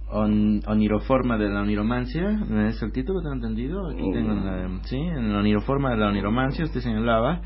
Oniroforma 0.08 1.38
de 1.38 1.50
la 1.50 1.62
Oniromancia. 1.62 2.40
¿Es 2.70 2.82
el 2.82 2.94
título? 2.94 3.22
¿Te 3.22 3.30
entendido? 3.34 3.90
Aquí 3.90 4.12
tengo, 4.14 4.82
sí, 4.84 4.98
en 4.98 5.34
la 5.34 5.40
Oniroforma 5.40 5.92
de 5.92 5.98
la 5.98 6.08
Oniromancia, 6.08 6.64
usted 6.64 6.80
señalaba 6.80 7.42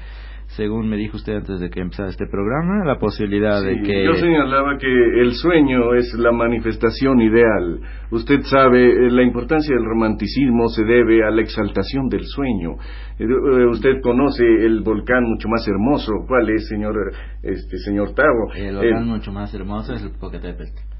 según 0.47 0.87
me 0.87 0.97
dijo 0.97 1.17
usted 1.17 1.35
antes 1.35 1.59
de 1.59 1.69
que 1.69 1.81
empezara 1.81 2.09
este 2.09 2.27
programa, 2.27 2.85
la 2.85 2.97
posibilidad 2.97 3.61
de 3.61 3.81
que... 3.81 4.05
Yo 4.05 4.13
señalaba 4.15 4.77
que 4.77 5.21
el 5.21 5.33
sueño 5.33 5.93
es 5.95 6.13
la 6.17 6.31
manifestación 6.31 7.21
ideal. 7.21 7.79
Usted 8.11 8.41
sabe, 8.43 8.85
eh, 8.85 9.11
la 9.11 9.23
importancia 9.23 9.75
del 9.75 9.85
romanticismo 9.85 10.67
se 10.69 10.83
debe 10.83 11.25
a 11.25 11.31
la 11.31 11.41
exaltación 11.41 12.07
del 12.09 12.23
sueño. 12.25 12.75
Eh, 13.19 13.23
eh, 13.25 13.65
usted 13.67 14.01
conoce 14.01 14.43
el 14.43 14.81
volcán 14.81 15.23
mucho 15.23 15.49
más 15.49 15.67
hermoso. 15.67 16.11
¿Cuál 16.27 16.49
es, 16.49 16.67
señor, 16.67 16.95
este, 17.41 17.77
señor 17.79 18.13
Tavo? 18.13 18.53
El 18.55 18.75
volcán 18.75 19.07
mucho 19.07 19.31
más 19.31 19.53
hermoso 19.53 19.93
es 19.93 20.03
el 20.03 20.11
Popocatépetl. 20.11 20.94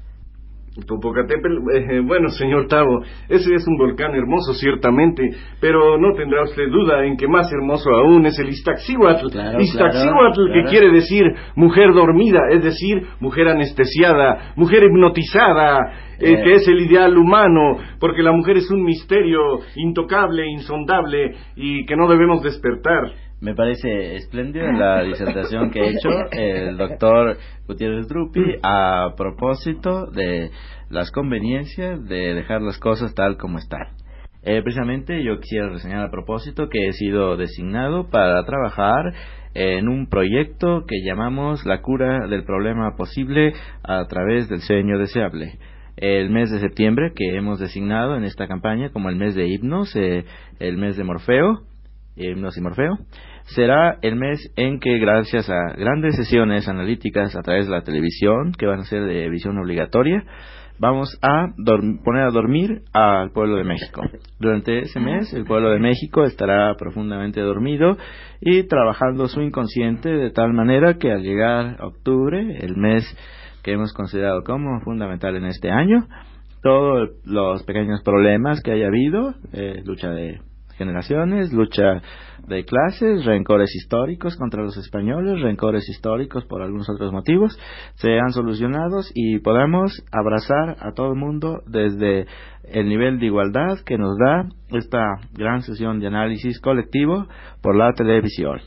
Popocatépetl, 0.84 1.58
eh, 1.72 2.00
bueno, 2.04 2.28
señor 2.28 2.66
Tavo, 2.68 3.00
ese 3.28 3.54
es 3.54 3.66
un 3.66 3.78
volcán 3.78 4.14
hermoso, 4.14 4.52
ciertamente, 4.52 5.22
pero 5.60 5.96
no 5.98 6.14
tendrá 6.14 6.42
usted 6.42 6.68
duda 6.70 7.04
en 7.06 7.16
que 7.16 7.26
más 7.26 7.50
hermoso 7.50 7.90
aún 7.90 8.26
es 8.26 8.38
el 8.38 8.50
Iztaccíhuatl. 8.50 9.26
Iztaccíhuatl, 9.58 10.52
que 10.52 10.68
quiere 10.68 10.90
decir 10.90 11.24
mujer 11.54 11.94
dormida, 11.94 12.40
es 12.50 12.62
decir, 12.62 13.06
mujer 13.20 13.48
anestesiada, 13.48 14.52
mujer 14.56 14.84
hipnotizada, 14.84 15.78
eh, 16.18 16.32
eh. 16.32 16.42
que 16.42 16.54
es 16.54 16.68
el 16.68 16.80
ideal 16.80 17.16
humano, 17.16 17.78
porque 17.98 18.22
la 18.22 18.32
mujer 18.32 18.58
es 18.58 18.70
un 18.70 18.82
misterio 18.82 19.60
intocable, 19.76 20.46
insondable 20.46 21.34
y 21.56 21.86
que 21.86 21.96
no 21.96 22.08
debemos 22.08 22.42
despertar. 22.42 23.12
Me 23.40 23.54
parece 23.54 24.16
espléndida 24.16 24.72
la 24.72 25.02
disertación 25.04 25.70
que 25.70 25.80
ha 25.80 25.90
hecho 25.90 26.08
el 26.32 26.76
doctor 26.76 27.36
Gutiérrez 27.66 28.08
Drupi 28.08 28.56
a 28.62 29.14
propósito 29.16 30.06
de 30.06 30.50
las 30.88 31.10
conveniencias 31.10 32.02
de 32.04 32.34
dejar 32.34 32.62
las 32.62 32.78
cosas 32.78 33.14
tal 33.14 33.36
como 33.36 33.58
están. 33.58 33.88
Eh, 34.42 34.62
precisamente 34.62 35.22
yo 35.24 35.40
quisiera 35.40 35.68
reseñar 35.68 36.06
a 36.06 36.10
propósito 36.10 36.68
que 36.68 36.86
he 36.86 36.92
sido 36.92 37.36
designado 37.36 38.08
para 38.08 38.44
trabajar 38.44 39.12
en 39.54 39.88
un 39.88 40.08
proyecto 40.08 40.84
que 40.86 41.02
llamamos 41.04 41.66
la 41.66 41.82
cura 41.82 42.28
del 42.28 42.44
problema 42.44 42.94
posible 42.96 43.54
a 43.82 44.06
través 44.06 44.48
del 44.48 44.60
sueño 44.60 44.98
deseable. 44.98 45.58
El 45.96 46.30
mes 46.30 46.50
de 46.50 46.60
septiembre 46.60 47.12
que 47.14 47.36
hemos 47.36 47.58
designado 47.58 48.16
en 48.16 48.24
esta 48.24 48.46
campaña 48.46 48.90
como 48.90 49.08
el 49.08 49.16
mes 49.16 49.34
de 49.34 49.48
himnos, 49.48 49.96
eh, 49.96 50.24
el 50.58 50.76
mes 50.76 50.96
de 50.96 51.04
Morfeo, 51.04 51.62
Hipnos 52.16 52.56
y 52.56 52.60
Morfeo, 52.60 52.98
será 53.54 53.98
el 54.02 54.16
mes 54.16 54.52
en 54.56 54.80
que 54.80 54.98
gracias 54.98 55.48
a 55.48 55.74
grandes 55.76 56.16
sesiones 56.16 56.68
analíticas 56.68 57.36
a 57.36 57.42
través 57.42 57.66
de 57.66 57.72
la 57.72 57.82
televisión, 57.82 58.52
que 58.58 58.66
van 58.66 58.80
a 58.80 58.84
ser 58.84 59.04
de 59.04 59.28
visión 59.28 59.58
obligatoria, 59.58 60.24
vamos 60.78 61.18
a 61.22 61.48
poner 62.04 62.24
a 62.24 62.30
dormir 62.30 62.82
al 62.92 63.30
pueblo 63.30 63.56
de 63.56 63.64
México. 63.64 64.02
Durante 64.38 64.80
ese 64.80 65.00
mes 65.00 65.32
el 65.32 65.44
pueblo 65.44 65.70
de 65.70 65.78
México 65.78 66.24
estará 66.24 66.74
profundamente 66.76 67.40
dormido 67.40 67.96
y 68.40 68.64
trabajando 68.64 69.28
su 69.28 69.40
inconsciente 69.40 70.08
de 70.08 70.30
tal 70.30 70.52
manera 70.52 70.94
que 70.94 71.12
al 71.12 71.22
llegar 71.22 71.82
octubre, 71.82 72.58
el 72.60 72.76
mes 72.76 73.04
que 73.62 73.72
hemos 73.72 73.92
considerado 73.92 74.42
como 74.44 74.80
fundamental 74.80 75.36
en 75.36 75.46
este 75.46 75.70
año, 75.70 76.06
todos 76.62 77.10
los 77.24 77.62
pequeños 77.64 78.02
problemas 78.02 78.60
que 78.62 78.72
haya 78.72 78.86
habido, 78.86 79.34
eh, 79.52 79.82
lucha 79.84 80.10
de 80.10 80.40
generaciones, 80.76 81.52
lucha 81.52 82.02
de 82.46 82.64
clases, 82.64 83.24
rencores 83.24 83.74
históricos 83.74 84.36
contra 84.36 84.62
los 84.62 84.76
españoles, 84.76 85.40
rencores 85.40 85.88
históricos 85.88 86.44
por 86.44 86.62
algunos 86.62 86.88
otros 86.88 87.12
motivos, 87.12 87.58
sean 87.94 88.30
solucionados 88.32 89.10
y 89.14 89.38
podamos 89.40 90.04
abrazar 90.12 90.76
a 90.80 90.92
todo 90.92 91.12
el 91.12 91.18
mundo 91.18 91.62
desde 91.66 92.26
el 92.64 92.88
nivel 92.88 93.18
de 93.18 93.26
igualdad 93.26 93.78
que 93.84 93.98
nos 93.98 94.16
da 94.18 94.48
esta 94.70 95.16
gran 95.32 95.62
sesión 95.62 96.00
de 96.00 96.08
análisis 96.08 96.60
colectivo 96.60 97.26
por 97.62 97.76
la 97.76 97.92
televisión. 97.92 98.60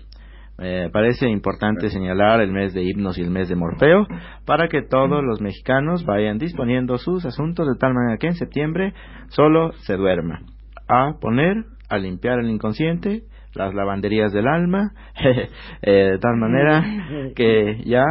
Me 0.59 0.89
parece 0.89 1.29
importante 1.29 1.89
señalar 1.89 2.41
el 2.41 2.51
mes 2.51 2.73
de 2.73 2.83
himnos 2.83 3.17
y 3.17 3.21
el 3.21 3.31
mes 3.31 3.47
de 3.47 3.55
Morfeo 3.55 4.05
para 4.45 4.67
que 4.67 4.81
todos 4.81 5.23
los 5.23 5.39
mexicanos 5.39 6.03
vayan 6.03 6.37
disponiendo 6.37 6.97
sus 6.97 7.25
asuntos 7.25 7.65
de 7.65 7.79
tal 7.79 7.93
manera 7.93 8.17
que 8.17 8.27
en 8.27 8.35
septiembre 8.35 8.93
solo 9.29 9.71
se 9.83 9.95
duerma. 9.95 10.41
A 10.89 11.13
poner 11.21 11.63
a 11.89 11.97
limpiar 11.97 12.39
el 12.39 12.49
inconsciente, 12.49 13.23
las 13.53 13.73
lavanderías 13.73 14.31
del 14.31 14.47
alma, 14.47 14.91
eh, 15.81 15.91
de 16.11 16.19
tal 16.19 16.37
manera 16.37 16.85
que 17.35 17.81
ya 17.85 18.03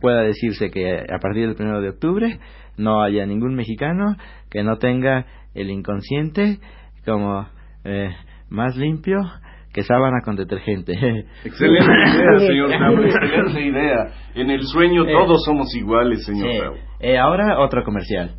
pueda 0.00 0.22
decirse 0.22 0.70
que 0.70 0.98
a 0.98 1.18
partir 1.18 1.46
del 1.46 1.54
primero 1.54 1.80
de 1.80 1.90
octubre 1.90 2.38
no 2.76 3.02
haya 3.02 3.26
ningún 3.26 3.54
mexicano 3.54 4.16
que 4.50 4.62
no 4.62 4.78
tenga 4.78 5.26
el 5.54 5.70
inconsciente 5.70 6.58
como 7.04 7.46
eh, 7.84 8.10
más 8.48 8.76
limpio 8.76 9.18
que 9.72 9.82
sábana 9.82 10.20
con 10.24 10.36
detergente. 10.36 10.92
Excelente 11.44 11.92
idea, 11.92 12.38
señor 12.38 13.04
excelente 13.04 13.60
idea. 13.62 14.06
En 14.34 14.50
el 14.50 14.62
sueño 14.64 15.04
eh, 15.04 15.12
todos 15.12 15.44
somos 15.44 15.74
iguales, 15.74 16.24
señor 16.24 16.76
ahora 17.18 17.58
otro 17.60 17.82
comercial. 17.84 18.36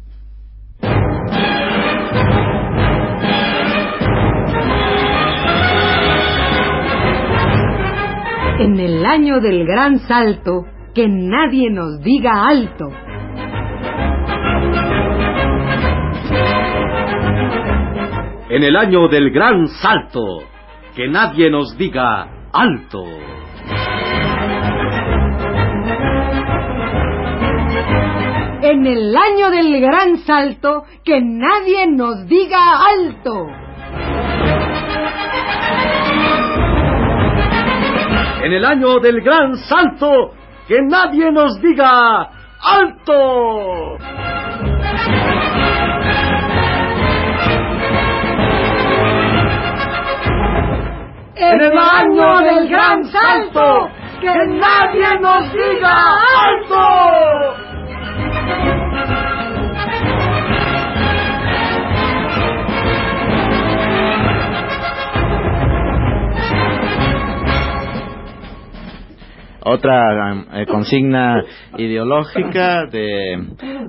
En 8.60 8.80
el 8.80 9.04
año 9.04 9.40
del 9.40 9.66
gran 9.66 9.98
salto, 10.00 10.66
que 10.94 11.08
nadie 11.08 11.72
nos 11.72 12.02
diga 12.02 12.48
alto. 12.48 12.90
En 18.50 18.64
el 18.64 18.76
año 18.76 19.08
del 19.08 19.32
gran 19.32 19.68
salto, 19.68 20.22
que 20.96 21.08
nadie 21.08 21.50
nos 21.50 21.76
diga 21.78 22.28
alto. 22.54 23.04
En 28.62 28.86
el 28.86 29.18
año 29.18 29.50
del 29.50 29.82
gran 29.82 30.18
salto, 30.20 30.84
que 31.04 31.20
nadie 31.22 31.88
nos 31.88 32.28
diga 32.28 32.60
alto. 32.86 33.62
En 38.44 38.52
el 38.52 38.66
año 38.66 39.00
del 39.00 39.22
gran 39.22 39.56
salto, 39.56 40.32
que 40.68 40.78
nadie 40.82 41.32
nos 41.32 41.62
diga 41.62 42.30
¡Alto! 42.62 43.98
En 51.36 51.62
el 51.62 51.78
año 51.78 52.40
del 52.40 52.68
gran 52.68 53.06
salto, 53.06 53.90
que 54.20 54.48
nadie 54.48 55.20
nos 55.22 55.54
diga 55.54 55.96
¡Alto! 56.46 57.73
Otra 69.65 70.46
eh, 70.53 70.65
consigna 70.65 71.43
ideológica 71.77 72.86
de 72.86 73.38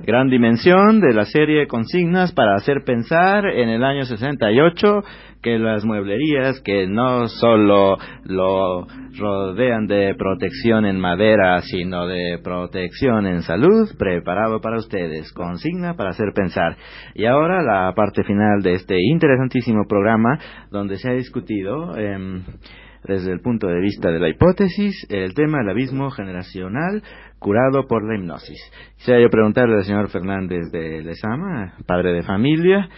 gran 0.04 0.28
dimensión 0.28 1.00
de 1.00 1.14
la 1.14 1.24
serie 1.24 1.66
Consignas 1.66 2.32
para 2.32 2.54
hacer 2.54 2.84
pensar 2.84 3.46
en 3.46 3.68
el 3.68 3.84
año 3.84 4.04
68 4.04 5.02
que 5.42 5.58
las 5.58 5.84
mueblerías 5.84 6.60
que 6.62 6.86
no 6.86 7.28
solo 7.28 7.98
lo 8.24 8.86
rodean 9.18 9.86
de 9.86 10.14
protección 10.16 10.86
en 10.86 10.98
madera, 10.98 11.60
sino 11.60 12.06
de 12.06 12.38
protección 12.42 13.26
en 13.26 13.42
salud, 13.42 13.90
preparado 13.98 14.60
para 14.62 14.78
ustedes, 14.78 15.30
consigna 15.32 15.94
para 15.96 16.10
hacer 16.10 16.32
pensar. 16.34 16.76
Y 17.14 17.26
ahora 17.26 17.62
la 17.62 17.92
parte 17.94 18.24
final 18.24 18.62
de 18.62 18.72
este 18.72 18.96
interesantísimo 18.98 19.84
programa 19.86 20.38
donde 20.70 20.96
se 20.96 21.10
ha 21.10 21.12
discutido 21.12 21.94
eh, 21.98 22.42
desde 23.04 23.32
el 23.32 23.40
punto 23.40 23.66
de 23.66 23.80
vista 23.80 24.10
de 24.10 24.18
la 24.18 24.28
hipótesis, 24.28 25.06
el 25.10 25.34
tema 25.34 25.58
del 25.58 25.70
abismo 25.70 26.10
generacional 26.10 27.02
curado 27.38 27.86
por 27.86 28.02
la 28.06 28.16
hipnosis. 28.16 28.58
Quisiera 28.96 29.20
yo 29.20 29.28
preguntarle 29.28 29.76
al 29.76 29.84
señor 29.84 30.08
Fernández 30.08 30.70
de 30.72 31.02
Lezama, 31.02 31.74
padre 31.86 32.12
de 32.12 32.22
familia, 32.22 32.88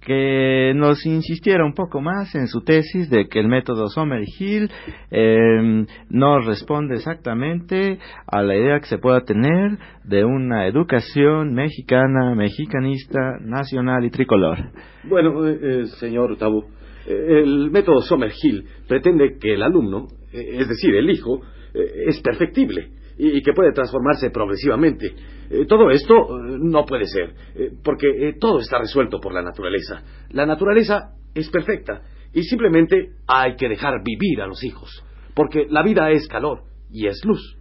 que 0.00 0.72
nos 0.74 1.04
insistiera 1.04 1.64
un 1.64 1.74
poco 1.74 2.00
más 2.00 2.34
en 2.34 2.46
su 2.46 2.62
tesis 2.62 3.10
de 3.10 3.28
que 3.28 3.40
el 3.40 3.48
método 3.48 3.88
Sommer-Hill 3.88 4.70
eh, 5.10 5.84
no 6.08 6.40
responde 6.40 6.94
exactamente 6.94 7.98
a 8.26 8.42
la 8.42 8.56
idea 8.56 8.80
que 8.80 8.86
se 8.86 8.98
pueda 8.98 9.22
tener 9.22 9.78
de 10.04 10.24
una 10.24 10.66
educación 10.66 11.52
mexicana, 11.52 12.34
mexicanista, 12.34 13.38
nacional 13.40 14.04
y 14.04 14.10
tricolor. 14.10 14.58
Bueno, 15.04 15.46
eh, 15.46 15.58
eh, 15.60 15.86
señor 15.98 16.36
Tabo, 16.38 16.64
El 17.08 17.70
método 17.70 18.02
Sommerhill 18.02 18.64
pretende 18.86 19.38
que 19.40 19.54
el 19.54 19.62
alumno, 19.62 20.08
eh, 20.32 20.58
es 20.60 20.68
decir, 20.68 20.94
el 20.94 21.08
hijo, 21.10 21.40
eh, 21.72 22.04
es 22.06 22.20
perfectible 22.20 22.90
y 23.16 23.42
que 23.42 23.52
puede 23.52 23.72
transformarse 23.72 24.30
progresivamente. 24.30 25.14
Eh, 25.50 25.64
Todo 25.66 25.90
esto 25.90 26.14
no 26.38 26.84
puede 26.84 27.06
ser, 27.06 27.34
porque 27.82 28.34
todo 28.38 28.60
está 28.60 28.78
resuelto 28.78 29.18
por 29.18 29.32
la 29.32 29.42
naturaleza. 29.42 30.02
La 30.30 30.46
naturaleza 30.46 31.14
es 31.34 31.50
perfecta 31.50 32.02
y 32.32 32.42
simplemente 32.42 33.14
hay 33.26 33.56
que 33.56 33.68
dejar 33.68 34.04
vivir 34.04 34.40
a 34.42 34.46
los 34.46 34.62
hijos, 34.62 35.02
porque 35.34 35.66
la 35.68 35.82
vida 35.82 36.10
es 36.10 36.28
calor 36.28 36.60
y 36.92 37.06
es 37.06 37.24
luz. 37.24 37.57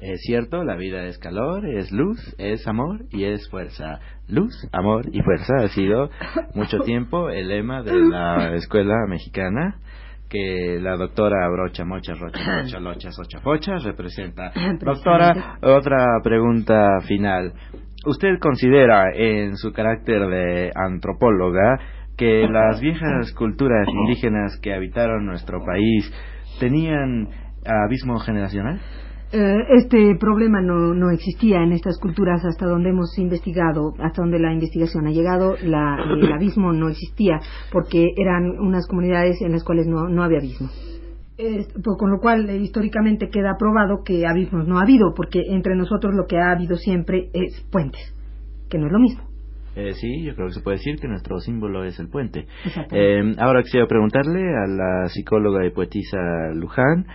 Es 0.00 0.22
cierto, 0.22 0.64
la 0.64 0.76
vida 0.76 1.04
es 1.04 1.18
calor, 1.18 1.66
es 1.66 1.92
luz, 1.92 2.34
es 2.38 2.66
amor 2.66 3.04
y 3.10 3.24
es 3.24 3.48
fuerza. 3.50 4.00
Luz, 4.28 4.54
amor 4.72 5.04
y 5.12 5.20
fuerza 5.20 5.56
ha 5.58 5.68
sido 5.68 6.08
mucho 6.54 6.78
tiempo 6.86 7.28
el 7.28 7.48
lema 7.48 7.82
de 7.82 7.92
la 8.08 8.54
escuela 8.54 8.94
mexicana 9.06 9.76
que 10.30 10.78
la 10.80 10.96
doctora 10.96 11.46
Brocha 11.50 11.84
Mocha 11.84 12.14
Rocha 12.14 12.62
Mocha 12.62 12.80
Locha 12.80 13.10
Socha 13.10 13.40
Focha 13.40 13.76
representa. 13.84 14.52
Doctora, 14.80 15.58
otra 15.60 16.06
pregunta 16.22 17.00
final. 17.06 17.52
¿Usted 18.06 18.38
considera 18.40 19.04
en 19.14 19.56
su 19.56 19.72
carácter 19.72 20.26
de 20.28 20.72
antropóloga 20.74 21.78
que 22.16 22.48
las 22.50 22.80
viejas 22.80 23.34
culturas 23.34 23.86
indígenas 23.86 24.58
que 24.62 24.72
habitaron 24.72 25.26
nuestro 25.26 25.58
país 25.62 26.10
tenían 26.58 27.28
abismo 27.66 28.18
generacional? 28.18 28.80
Eh, 29.32 29.58
este 29.76 30.16
problema 30.18 30.60
no, 30.60 30.92
no 30.92 31.10
existía 31.10 31.62
en 31.62 31.70
estas 31.72 31.98
culturas 32.00 32.44
hasta 32.44 32.66
donde 32.66 32.90
hemos 32.90 33.16
investigado, 33.16 33.94
hasta 34.00 34.22
donde 34.22 34.40
la 34.40 34.52
investigación 34.52 35.06
ha 35.06 35.12
llegado, 35.12 35.54
la- 35.64 35.98
el 36.02 36.32
abismo 36.32 36.72
no 36.72 36.88
existía 36.88 37.38
porque 37.70 38.08
eran 38.16 38.58
unas 38.58 38.88
comunidades 38.88 39.40
en 39.42 39.52
las 39.52 39.62
cuales 39.62 39.86
no, 39.86 40.08
no 40.08 40.24
había 40.24 40.38
abismo. 40.38 40.68
Por- 41.84 41.96
con 41.96 42.10
lo 42.10 42.18
cual, 42.18 42.50
eh, 42.50 42.56
históricamente 42.58 43.28
queda 43.30 43.56
probado 43.58 44.02
que 44.04 44.26
abismos 44.26 44.66
no 44.66 44.78
ha 44.78 44.82
habido, 44.82 45.14
porque 45.14 45.40
entre 45.48 45.74
nosotros 45.76 46.12
lo 46.14 46.26
que 46.26 46.36
ha 46.36 46.50
habido 46.50 46.76
siempre 46.76 47.30
es 47.32 47.60
puentes, 47.70 48.14
que 48.68 48.78
no 48.78 48.86
es 48.86 48.92
lo 48.92 48.98
mismo. 48.98 49.22
Eh, 49.76 49.92
sí, 49.94 50.24
yo 50.24 50.34
creo 50.34 50.48
que 50.48 50.54
se 50.54 50.60
puede 50.60 50.78
decir 50.78 50.96
que 51.00 51.06
nuestro 51.06 51.38
símbolo 51.38 51.84
es 51.84 51.98
el 52.00 52.08
puente. 52.08 52.46
Eh, 52.90 53.22
ahora 53.38 53.62
quisiera 53.62 53.86
preguntarle 53.86 54.40
a 54.42 54.66
la 54.66 55.08
psicóloga 55.08 55.64
y 55.64 55.70
poetisa 55.70 56.18
Luján, 56.54 57.06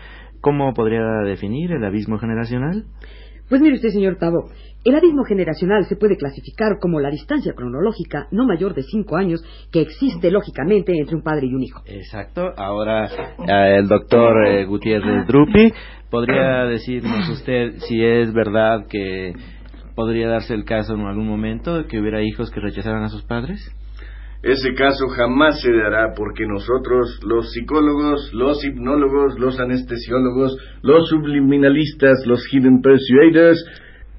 ¿cómo 0.45 0.75
podría 0.75 1.01
definir 1.25 1.71
el 1.71 1.83
abismo 1.83 2.19
generacional? 2.19 2.83
Pues 3.49 3.61
mire 3.61 3.77
usted, 3.77 3.89
señor 3.89 4.17
Tavo, 4.17 4.51
el 4.83 4.93
abismo 4.93 5.23
generacional 5.23 5.85
se 5.85 5.95
puede 5.95 6.17
clasificar 6.17 6.77
como 6.79 6.99
la 6.99 7.09
distancia 7.09 7.53
cronológica 7.53 8.27
no 8.29 8.45
mayor 8.45 8.75
de 8.75 8.83
cinco 8.83 9.17
años 9.17 9.43
que 9.71 9.81
existe 9.81 10.29
lógicamente 10.29 10.93
entre 10.95 11.15
un 11.15 11.23
padre 11.23 11.47
y 11.47 11.55
un 11.55 11.63
hijo. 11.63 11.81
Exacto. 11.87 12.53
Ahora 12.57 13.05
eh, 13.07 13.77
el 13.79 13.87
doctor 13.87 14.45
eh, 14.45 14.65
Gutiérrez 14.65 15.25
Drupi, 15.25 15.73
¿podría 16.11 16.65
decirnos 16.65 17.27
usted 17.27 17.77
si 17.79 18.05
es 18.05 18.31
verdad 18.31 18.85
que 18.87 19.33
podría 19.95 20.27
darse 20.27 20.53
el 20.53 20.63
caso 20.63 20.93
en 20.93 21.07
algún 21.07 21.27
momento 21.27 21.75
de 21.75 21.87
que 21.87 21.99
hubiera 21.99 22.21
hijos 22.21 22.51
que 22.51 22.59
rechazaran 22.59 23.01
a 23.01 23.09
sus 23.09 23.23
padres? 23.23 23.75
Ese 24.45 24.75
caso 24.75 25.07
jamás 25.07 25.59
se 25.59 25.71
dará 25.71 26.13
porque 26.15 26.45
nosotros, 26.45 27.19
los 27.23 27.51
psicólogos, 27.51 28.31
los 28.31 28.63
hipnólogos, 28.63 29.39
los 29.39 29.59
anestesiólogos, 29.59 30.55
los 30.83 31.09
subliminalistas, 31.09 32.23
los 32.27 32.45
hidden 32.53 32.79
persuaders, 32.79 33.57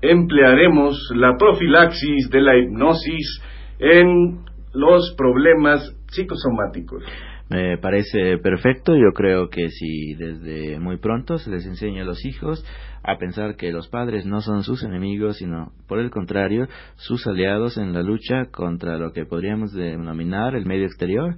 emplearemos 0.02 0.98
la 1.14 1.36
profilaxis 1.38 2.28
de 2.30 2.40
la 2.40 2.58
hipnosis 2.58 3.40
en 3.78 4.40
los 4.74 5.14
problemas 5.16 5.96
psicosomáticos. 6.08 7.04
Me 7.48 7.78
parece 7.78 8.38
perfecto. 8.38 8.96
Yo 8.96 9.12
creo 9.14 9.48
que 9.48 9.68
si 9.68 10.14
desde 10.14 10.80
muy 10.80 10.98
pronto 10.98 11.38
se 11.38 11.50
les 11.50 11.64
enseña 11.66 12.02
a 12.02 12.04
los 12.04 12.24
hijos 12.26 12.64
a 13.06 13.18
pensar 13.18 13.56
que 13.56 13.70
los 13.70 13.88
padres 13.88 14.26
no 14.26 14.40
son 14.40 14.64
sus 14.64 14.82
enemigos, 14.82 15.36
sino 15.36 15.72
por 15.86 16.00
el 16.00 16.10
contrario, 16.10 16.66
sus 16.96 17.26
aliados 17.26 17.78
en 17.78 17.92
la 17.92 18.02
lucha 18.02 18.46
contra 18.50 18.98
lo 18.98 19.12
que 19.12 19.24
podríamos 19.24 19.72
denominar 19.72 20.56
el 20.56 20.66
medio 20.66 20.86
exterior. 20.86 21.36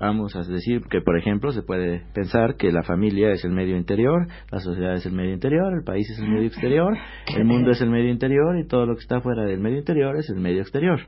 Vamos 0.00 0.34
a 0.36 0.40
decir 0.40 0.82
que, 0.90 1.00
por 1.00 1.16
ejemplo, 1.16 1.52
se 1.52 1.62
puede 1.62 2.02
pensar 2.12 2.56
que 2.56 2.70
la 2.70 2.82
familia 2.82 3.30
es 3.30 3.44
el 3.44 3.52
medio 3.52 3.76
interior, 3.76 4.26
la 4.50 4.58
sociedad 4.58 4.94
es 4.94 5.06
el 5.06 5.12
medio 5.12 5.32
interior, 5.32 5.72
el 5.72 5.84
país 5.84 6.10
es 6.10 6.18
el 6.18 6.28
medio 6.28 6.48
exterior, 6.48 6.98
el 7.34 7.44
mundo 7.44 7.70
es 7.70 7.80
el 7.80 7.88
medio 7.88 8.10
interior 8.10 8.58
y 8.58 8.66
todo 8.66 8.84
lo 8.84 8.94
que 8.94 9.00
está 9.00 9.20
fuera 9.20 9.44
del 9.44 9.60
medio 9.60 9.78
interior 9.78 10.16
es 10.16 10.28
el 10.28 10.40
medio 10.40 10.60
exterior. 10.60 11.00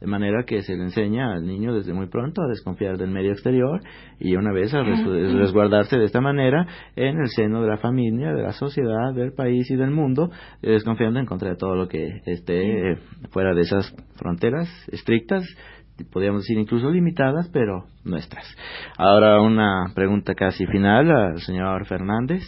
De 0.00 0.06
manera 0.06 0.44
que 0.44 0.62
se 0.62 0.76
le 0.76 0.82
enseña 0.84 1.32
al 1.32 1.46
niño 1.46 1.72
desde 1.74 1.94
muy 1.94 2.06
pronto 2.08 2.42
a 2.42 2.48
desconfiar 2.48 2.98
del 2.98 3.10
medio 3.10 3.32
exterior 3.32 3.80
y 4.20 4.36
una 4.36 4.52
vez 4.52 4.74
a 4.74 4.82
res- 4.82 5.02
resguardarse 5.32 5.96
de 5.98 6.04
esta 6.04 6.20
manera 6.20 6.66
en 6.96 7.18
el 7.18 7.28
seno 7.28 7.62
de 7.62 7.68
la 7.68 7.78
familia, 7.78 8.32
de 8.34 8.42
la 8.42 8.52
sociedad, 8.52 9.14
del 9.14 9.32
país 9.32 9.70
y 9.70 9.76
del 9.76 9.90
mundo, 9.90 10.30
eh, 10.62 10.72
desconfiando 10.72 11.18
en 11.18 11.26
contra 11.26 11.48
de 11.48 11.56
todo 11.56 11.74
lo 11.74 11.88
que 11.88 12.20
esté 12.26 12.92
eh, 12.92 12.98
fuera 13.30 13.54
de 13.54 13.62
esas 13.62 13.94
fronteras 14.16 14.68
estrictas, 14.92 15.44
podríamos 16.12 16.42
decir 16.42 16.58
incluso 16.58 16.90
limitadas, 16.90 17.48
pero 17.52 17.84
nuestras. 18.04 18.44
Ahora 18.98 19.40
una 19.40 19.86
pregunta 19.94 20.34
casi 20.34 20.66
final 20.66 21.10
al 21.10 21.38
señor 21.40 21.86
Fernández. 21.86 22.42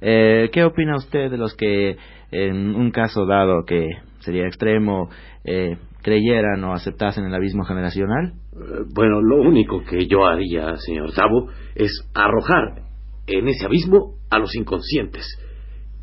Eh, 0.00 0.48
¿Qué 0.52 0.64
opina 0.64 0.96
usted 0.96 1.30
de 1.30 1.36
los 1.38 1.54
que 1.54 1.96
en 2.30 2.74
un 2.74 2.90
caso 2.90 3.26
dado 3.26 3.64
que 3.66 3.86
sería 4.20 4.46
extremo 4.46 5.08
eh, 5.44 5.76
creyeran 6.06 6.62
o 6.62 6.72
aceptasen 6.72 7.24
el 7.24 7.34
abismo 7.34 7.64
generacional? 7.64 8.34
Eh, 8.54 8.84
Bueno, 8.94 9.20
lo 9.20 9.40
único 9.42 9.82
que 9.82 10.06
yo 10.06 10.24
haría, 10.24 10.76
señor 10.76 11.12
Tabo, 11.12 11.48
es 11.74 11.90
arrojar 12.14 12.82
en 13.26 13.48
ese 13.48 13.66
abismo 13.66 14.14
a 14.30 14.38
los 14.38 14.54
inconscientes 14.54 15.26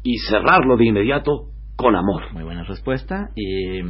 y 0.04 0.18
cerrarlo 0.18 0.76
de 0.76 0.88
inmediato 0.88 1.46
con 1.78 1.96
amor. 1.96 2.24
Muy 2.34 2.44
buena 2.44 2.63
respuesta 2.66 3.30
y 3.34 3.82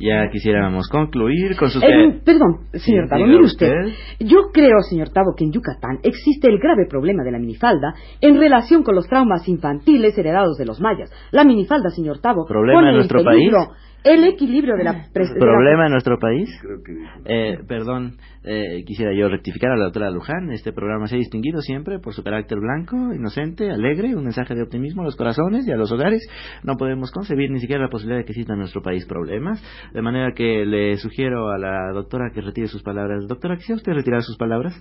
ya 0.00 0.28
quisiéramos 0.32 0.88
concluir 0.88 1.56
con 1.56 1.70
sus... 1.70 1.82
Eh, 1.84 2.20
perdón, 2.24 2.66
señor 2.74 3.08
Tavo, 3.08 3.24
mire 3.26 3.44
usted. 3.44 3.72
usted. 3.86 4.26
Yo 4.26 4.50
creo, 4.52 4.80
señor 4.90 5.10
Tavo, 5.10 5.34
que 5.36 5.44
en 5.44 5.52
Yucatán 5.52 6.00
existe 6.02 6.48
el 6.50 6.58
grave 6.58 6.86
problema 6.90 7.22
de 7.22 7.30
la 7.30 7.38
minifalda 7.38 7.94
en 8.20 8.38
relación 8.38 8.82
con 8.82 8.96
los 8.96 9.06
traumas 9.06 9.48
infantiles 9.48 10.18
heredados 10.18 10.58
de 10.58 10.66
los 10.66 10.80
mayas. 10.80 11.10
La 11.30 11.44
minifalda, 11.44 11.90
señor 11.90 12.18
Tavo, 12.20 12.44
¿Problema 12.44 12.80
pone 12.80 12.90
en 12.90 12.96
nuestro 12.96 13.22
peligro 13.22 13.58
país? 13.68 13.78
El 14.04 14.24
equilibrio 14.24 14.76
de 14.76 14.84
la... 14.84 14.92
de 14.92 14.98
la- 15.24 15.34
¿Problema 15.38 15.86
en 15.86 15.92
nuestro 15.92 16.18
país? 16.18 16.48
Creo 16.62 16.82
que 16.82 16.92
Eh, 17.26 17.58
perdón, 17.68 18.16
eh, 18.44 18.82
quisiera 18.86 19.12
yo 19.14 19.28
rectificar 19.28 19.72
a 19.72 19.76
la 19.76 19.84
doctora 19.84 20.10
Luján. 20.10 20.50
Este 20.52 20.72
programa 20.72 21.06
se 21.06 21.16
ha 21.16 21.18
distinguido 21.18 21.60
siempre 21.60 21.98
por 21.98 22.14
su 22.14 22.22
carácter 22.22 22.58
blanco, 22.60 22.96
inocente, 23.14 23.70
alegre, 23.70 24.14
un 24.16 24.24
mensaje 24.24 24.54
de 24.54 24.62
optimismo 24.62 25.02
a 25.02 25.04
los 25.04 25.16
corazones 25.16 25.66
y 25.66 25.72
a 25.72 25.76
los 25.76 25.92
hogares. 25.92 26.26
No 26.64 26.76
podemos 26.76 27.10
concebir 27.10 27.50
ni 27.50 27.60
siquiera 27.60 27.82
la 27.82 27.90
posibilidad 27.90 28.18
de 28.20 28.24
que 28.24 28.32
existan 28.32 28.54
en 28.54 28.60
nuestro 28.60 28.82
país 28.82 29.04
problemas. 29.06 29.62
De 29.92 30.02
manera 30.02 30.32
que 30.34 30.64
le 30.64 30.96
sugiero 30.96 31.50
a 31.50 31.58
la 31.58 31.92
doctora 31.92 32.30
que 32.34 32.40
retire 32.40 32.68
sus 32.68 32.82
palabras. 32.82 33.26
Doctora, 33.28 33.56
¿quisiera 33.56 33.76
usted 33.76 33.92
retirar 33.92 34.22
sus 34.22 34.36
palabras? 34.36 34.74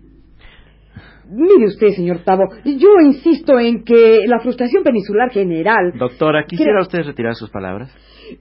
Mire 1.31 1.65
usted, 1.67 1.89
señor 1.89 2.19
Tavo, 2.25 2.45
yo 2.65 2.99
insisto 3.05 3.59
en 3.59 3.83
que 3.83 4.21
la 4.25 4.39
frustración 4.39 4.83
peninsular 4.83 5.29
general... 5.29 5.93
Doctora, 5.95 6.43
¿quisiera 6.45 6.81
usted 6.81 7.03
retirar 7.03 7.35
sus 7.35 7.51
palabras? 7.51 7.93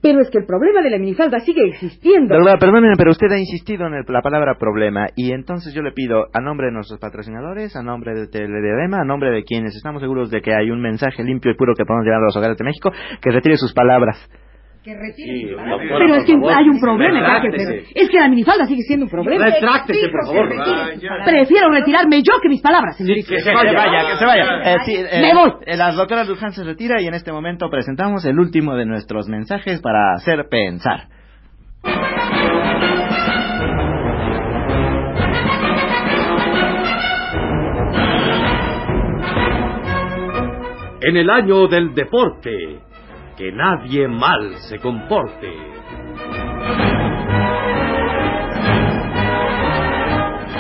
Pero 0.03 0.21
es 0.21 0.31
que 0.31 0.39
el 0.39 0.47
problema 0.47 0.83
de 0.83 0.91
la 0.91 0.99
minifalda 0.99 1.41
sigue 1.41 1.67
existiendo. 1.69 2.35
Doctora, 2.35 2.59
perdóneme, 2.59 2.95
pero 2.97 3.11
usted 3.11 3.31
ha 3.33 3.39
insistido 3.39 3.87
en 3.87 3.95
el- 3.95 4.05
la 4.09 4.23
palabra 4.23 4.57
problema 4.59 5.07
y 5.17 5.33
entonces 5.33 5.75
yo 5.75 5.83
le 5.83 5.93
pido 5.93 6.27
a 6.33 6.41
nombre 6.41 6.67
de 6.69 6.73
nuestros 6.73 7.01
patrocinadores, 7.01 7.77
a 7.77 7.83
nombre 7.83 8.15
de 8.15 8.29
Telediadema, 8.29 8.99
a 9.01 9.05
nombre 9.05 9.31
de 9.31 9.45
quienes 9.45 9.75
estamos 9.75 10.03
seguros 10.03 10.31
de 10.31 10.41
que 10.41 10.55
hay 10.55 10.71
un 10.71 10.81
mensaje 10.81 11.23
limpio 11.23 11.51
y 11.51 11.57
puro 11.57 11.75
que 11.75 11.85
podemos 11.85 12.05
llevar 12.05 12.21
a 12.21 12.25
los 12.25 12.37
hogares 12.37 12.57
de 12.57 12.65
México, 12.65 12.91
que 13.21 13.31
retire 13.31 13.57
sus 13.57 13.73
palabras. 13.73 14.17
Que 14.89 14.95
retire 14.97 15.49
Sí. 15.49 15.55
Pero 15.99 16.15
es 16.15 16.25
que 16.25 16.33
favor, 16.33 16.53
hay 16.57 16.69
un 16.71 16.81
problema. 16.81 17.43
que- 17.43 17.85
es 17.95 18.09
que 18.09 18.19
la 18.19 18.29
minifalda 18.31 18.65
sigue 18.65 18.81
siendo 18.85 19.05
un 19.05 19.11
problema. 19.11 19.45
Retráctese, 19.45 20.09
por 20.09 20.27
favor. 20.27 20.49
Prefiero 21.27 21.71
retirarme 21.71 22.23
yo 22.23 22.41
que 22.41 22.49
mis 22.49 22.63
palabras, 22.63 22.97
señorita. 22.97 23.29
que 23.29 23.39
se 23.39 23.53
vaya. 23.53 24.09
que 24.11 24.17
se 24.17 24.25
vaya. 24.25 24.45
Eh, 24.65 24.77
sí, 24.87 24.95
eh, 24.97 25.21
Me 25.21 25.35
voy. 25.35 25.51
eh, 25.67 25.77
La 25.77 25.93
doctora 25.93 26.25
Luján 26.25 26.53
se 26.53 26.65
retira 26.65 27.03
y 27.03 27.07
en 27.07 27.13
este 27.13 27.33
momento 27.33 27.69
presentamos 27.69 28.25
el 28.25 28.39
último 28.39 28.77
de 28.77 28.87
nuestros 28.87 29.29
mensajes 29.29 29.83
para 29.83 30.15
hacer 30.15 30.47
pensar. 30.49 31.09
En 41.01 41.17
el 41.17 41.31
año 41.31 41.69
del 41.69 41.95
deporte, 41.95 42.81
que 43.39 43.53
nadie 43.53 44.09
mal 44.09 44.57
se 44.69 44.81
comporte. 44.81 45.49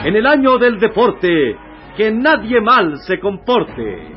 En 0.04 0.14
el 0.14 0.24
año 0.24 0.58
del 0.58 0.78
deporte, 0.78 1.56
que 1.96 2.12
nadie 2.12 2.60
mal 2.60 2.96
se 2.98 3.18
comporte. 3.18 4.14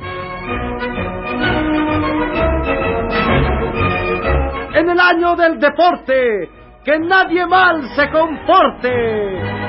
En 4.76 4.90
el 4.92 5.00
año 5.00 5.36
del 5.36 5.60
deporte, 5.60 6.50
que 6.86 7.00
nadie 7.00 7.48
mal 7.48 7.82
se 7.96 8.10
comporte. 8.12 9.62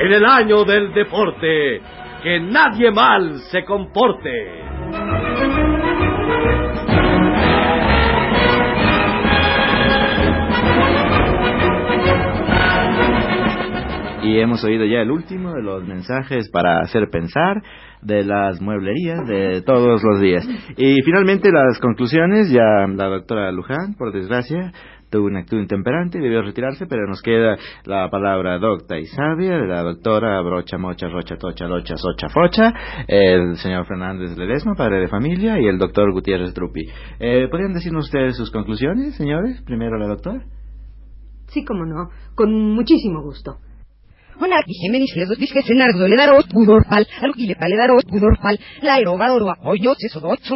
en 0.00 0.12
el 0.12 0.24
año 0.24 0.64
del 0.64 0.94
deporte, 0.94 1.82
que 2.28 2.40
nadie 2.40 2.90
mal 2.90 3.38
se 3.50 3.64
comporte. 3.64 4.28
Y 14.24 14.40
hemos 14.40 14.62
oído 14.62 14.84
ya 14.84 15.00
el 15.00 15.10
último 15.10 15.54
de 15.54 15.62
los 15.62 15.86
mensajes 15.86 16.50
para 16.50 16.80
hacer 16.80 17.08
pensar 17.10 17.62
de 18.02 18.24
las 18.24 18.60
mueblerías 18.60 19.26
de 19.26 19.62
todos 19.62 20.02
los 20.02 20.20
días. 20.20 20.46
Y 20.76 21.02
finalmente 21.02 21.50
las 21.50 21.78
conclusiones, 21.80 22.50
ya 22.50 22.86
la 22.88 23.06
doctora 23.06 23.52
Luján, 23.52 23.94
por 23.96 24.12
desgracia, 24.12 24.72
tuvo 25.10 25.26
una 25.26 25.40
actitud 25.40 25.60
intemperante 25.60 26.18
y 26.18 26.20
debió 26.20 26.42
retirarse, 26.42 26.86
pero 26.86 27.06
nos 27.06 27.22
queda 27.22 27.56
la 27.84 28.10
palabra 28.10 28.58
docta 28.58 28.98
y 28.98 29.06
sabia 29.06 29.58
de 29.58 29.66
la 29.66 29.82
doctora 29.82 30.40
Brocha 30.42 30.78
Mocha 30.78 31.08
Rocha 31.08 31.36
Tocha 31.36 31.66
Locha 31.66 31.96
Socha 31.96 32.28
Focha, 32.28 32.72
el 33.06 33.56
señor 33.56 33.86
Fernández 33.86 34.36
Ledesma, 34.36 34.74
padre 34.74 35.00
de 35.00 35.08
familia, 35.08 35.58
y 35.58 35.66
el 35.66 35.78
doctor 35.78 36.12
Gutiérrez 36.12 36.52
Trupi. 36.54 36.82
Eh, 37.18 37.48
¿Podrían 37.50 37.72
decirnos 37.72 38.06
ustedes 38.06 38.36
sus 38.36 38.50
conclusiones, 38.50 39.14
señores? 39.16 39.62
Primero 39.62 39.96
la 39.98 40.08
doctora. 40.08 40.44
Sí, 41.46 41.64
como 41.64 41.86
no, 41.86 42.10
con 42.34 42.52
muchísimo 42.74 43.22
gusto. 43.22 43.56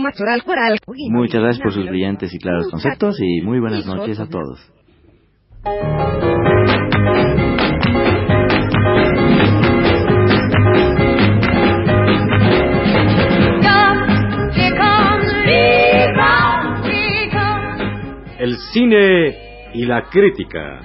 Machoral 0.00 0.42
coral. 0.42 0.78
Muchas 1.10 1.40
gracias 1.40 1.62
por 1.62 1.72
sus 1.72 1.86
brillantes 1.86 2.32
y 2.32 2.38
claros 2.38 2.68
conceptos 2.70 3.16
y 3.20 3.40
muy 3.42 3.58
buenas 3.58 3.84
noches 3.86 4.20
a 4.20 4.26
todos. 4.28 4.60
El 18.38 18.56
cine 18.72 19.70
y 19.74 19.84
la 19.86 20.02
crítica. 20.10 20.80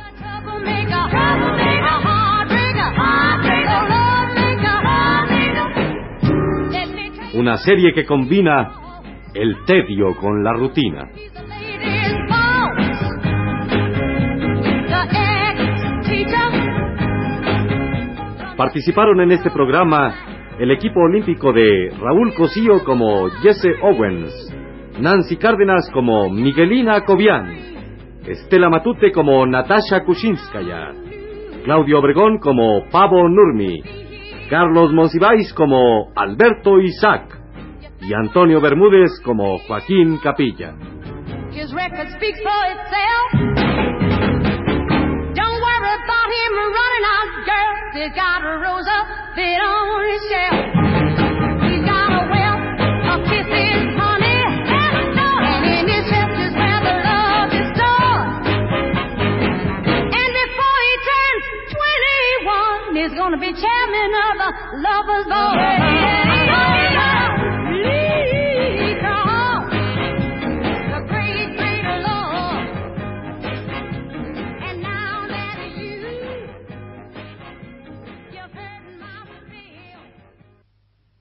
Una 7.38 7.58
serie 7.58 7.94
que 7.94 8.04
combina 8.04 8.68
el 9.36 9.64
tedio 9.66 10.16
con 10.20 10.44
la 10.44 10.54
rutina. 10.54 11.08
Participaron 18.58 19.22
en 19.22 19.32
este 19.34 19.52
programa 19.52 20.16
el 20.58 20.72
equipo 20.72 21.00
olímpico 21.00 21.54
de 21.54 21.92
Raúl 22.02 22.34
Cosío 22.34 22.84
como 22.84 23.30
Jesse 23.44 23.76
Owens, 23.84 24.52
Nancy 25.00 25.38
Cárdenas 25.38 25.92
como 25.94 26.32
Miguelina 26.32 27.06
Cobian, 27.06 27.56
Estela 28.26 28.72
Matute 28.72 29.12
como 29.12 29.46
Natasha 29.46 30.04
Kushinskaya, 30.04 30.92
Claudio 31.64 32.00
Obregón 32.00 32.40
como 32.40 32.90
Pavo 32.90 33.30
Nurmi, 33.30 34.07
Carlos 34.50 34.94
Monsiváis 34.94 35.52
como 35.54 36.12
Alberto 36.16 36.80
Isaac 36.80 37.38
y 38.00 38.14
Antonio 38.14 38.62
Bermúdez 38.62 39.20
como 39.24 39.60
Joaquín 39.60 40.20
Capilla. 40.24 40.74
His 41.52 41.74
record 41.74 42.08
speaks 42.16 42.40
for 42.40 42.64
itself. 42.72 43.28
Don't 45.36 45.60
worry 45.60 45.94
about 46.00 46.30
him 46.32 46.52
running 46.56 47.06
out, 47.12 47.32
girls. 47.46 47.94
He's 47.94 48.16
got 48.16 48.42
a 48.42 48.58
rose 48.60 48.88
up 48.88 49.08
fit 49.36 49.60
on 49.60 50.12
his 50.12 50.22
shelf. 50.30 50.87
chairman 63.60 64.12
of 64.28 64.36
a 64.46 64.50
lover's 64.78 65.26
ball. 65.28 66.77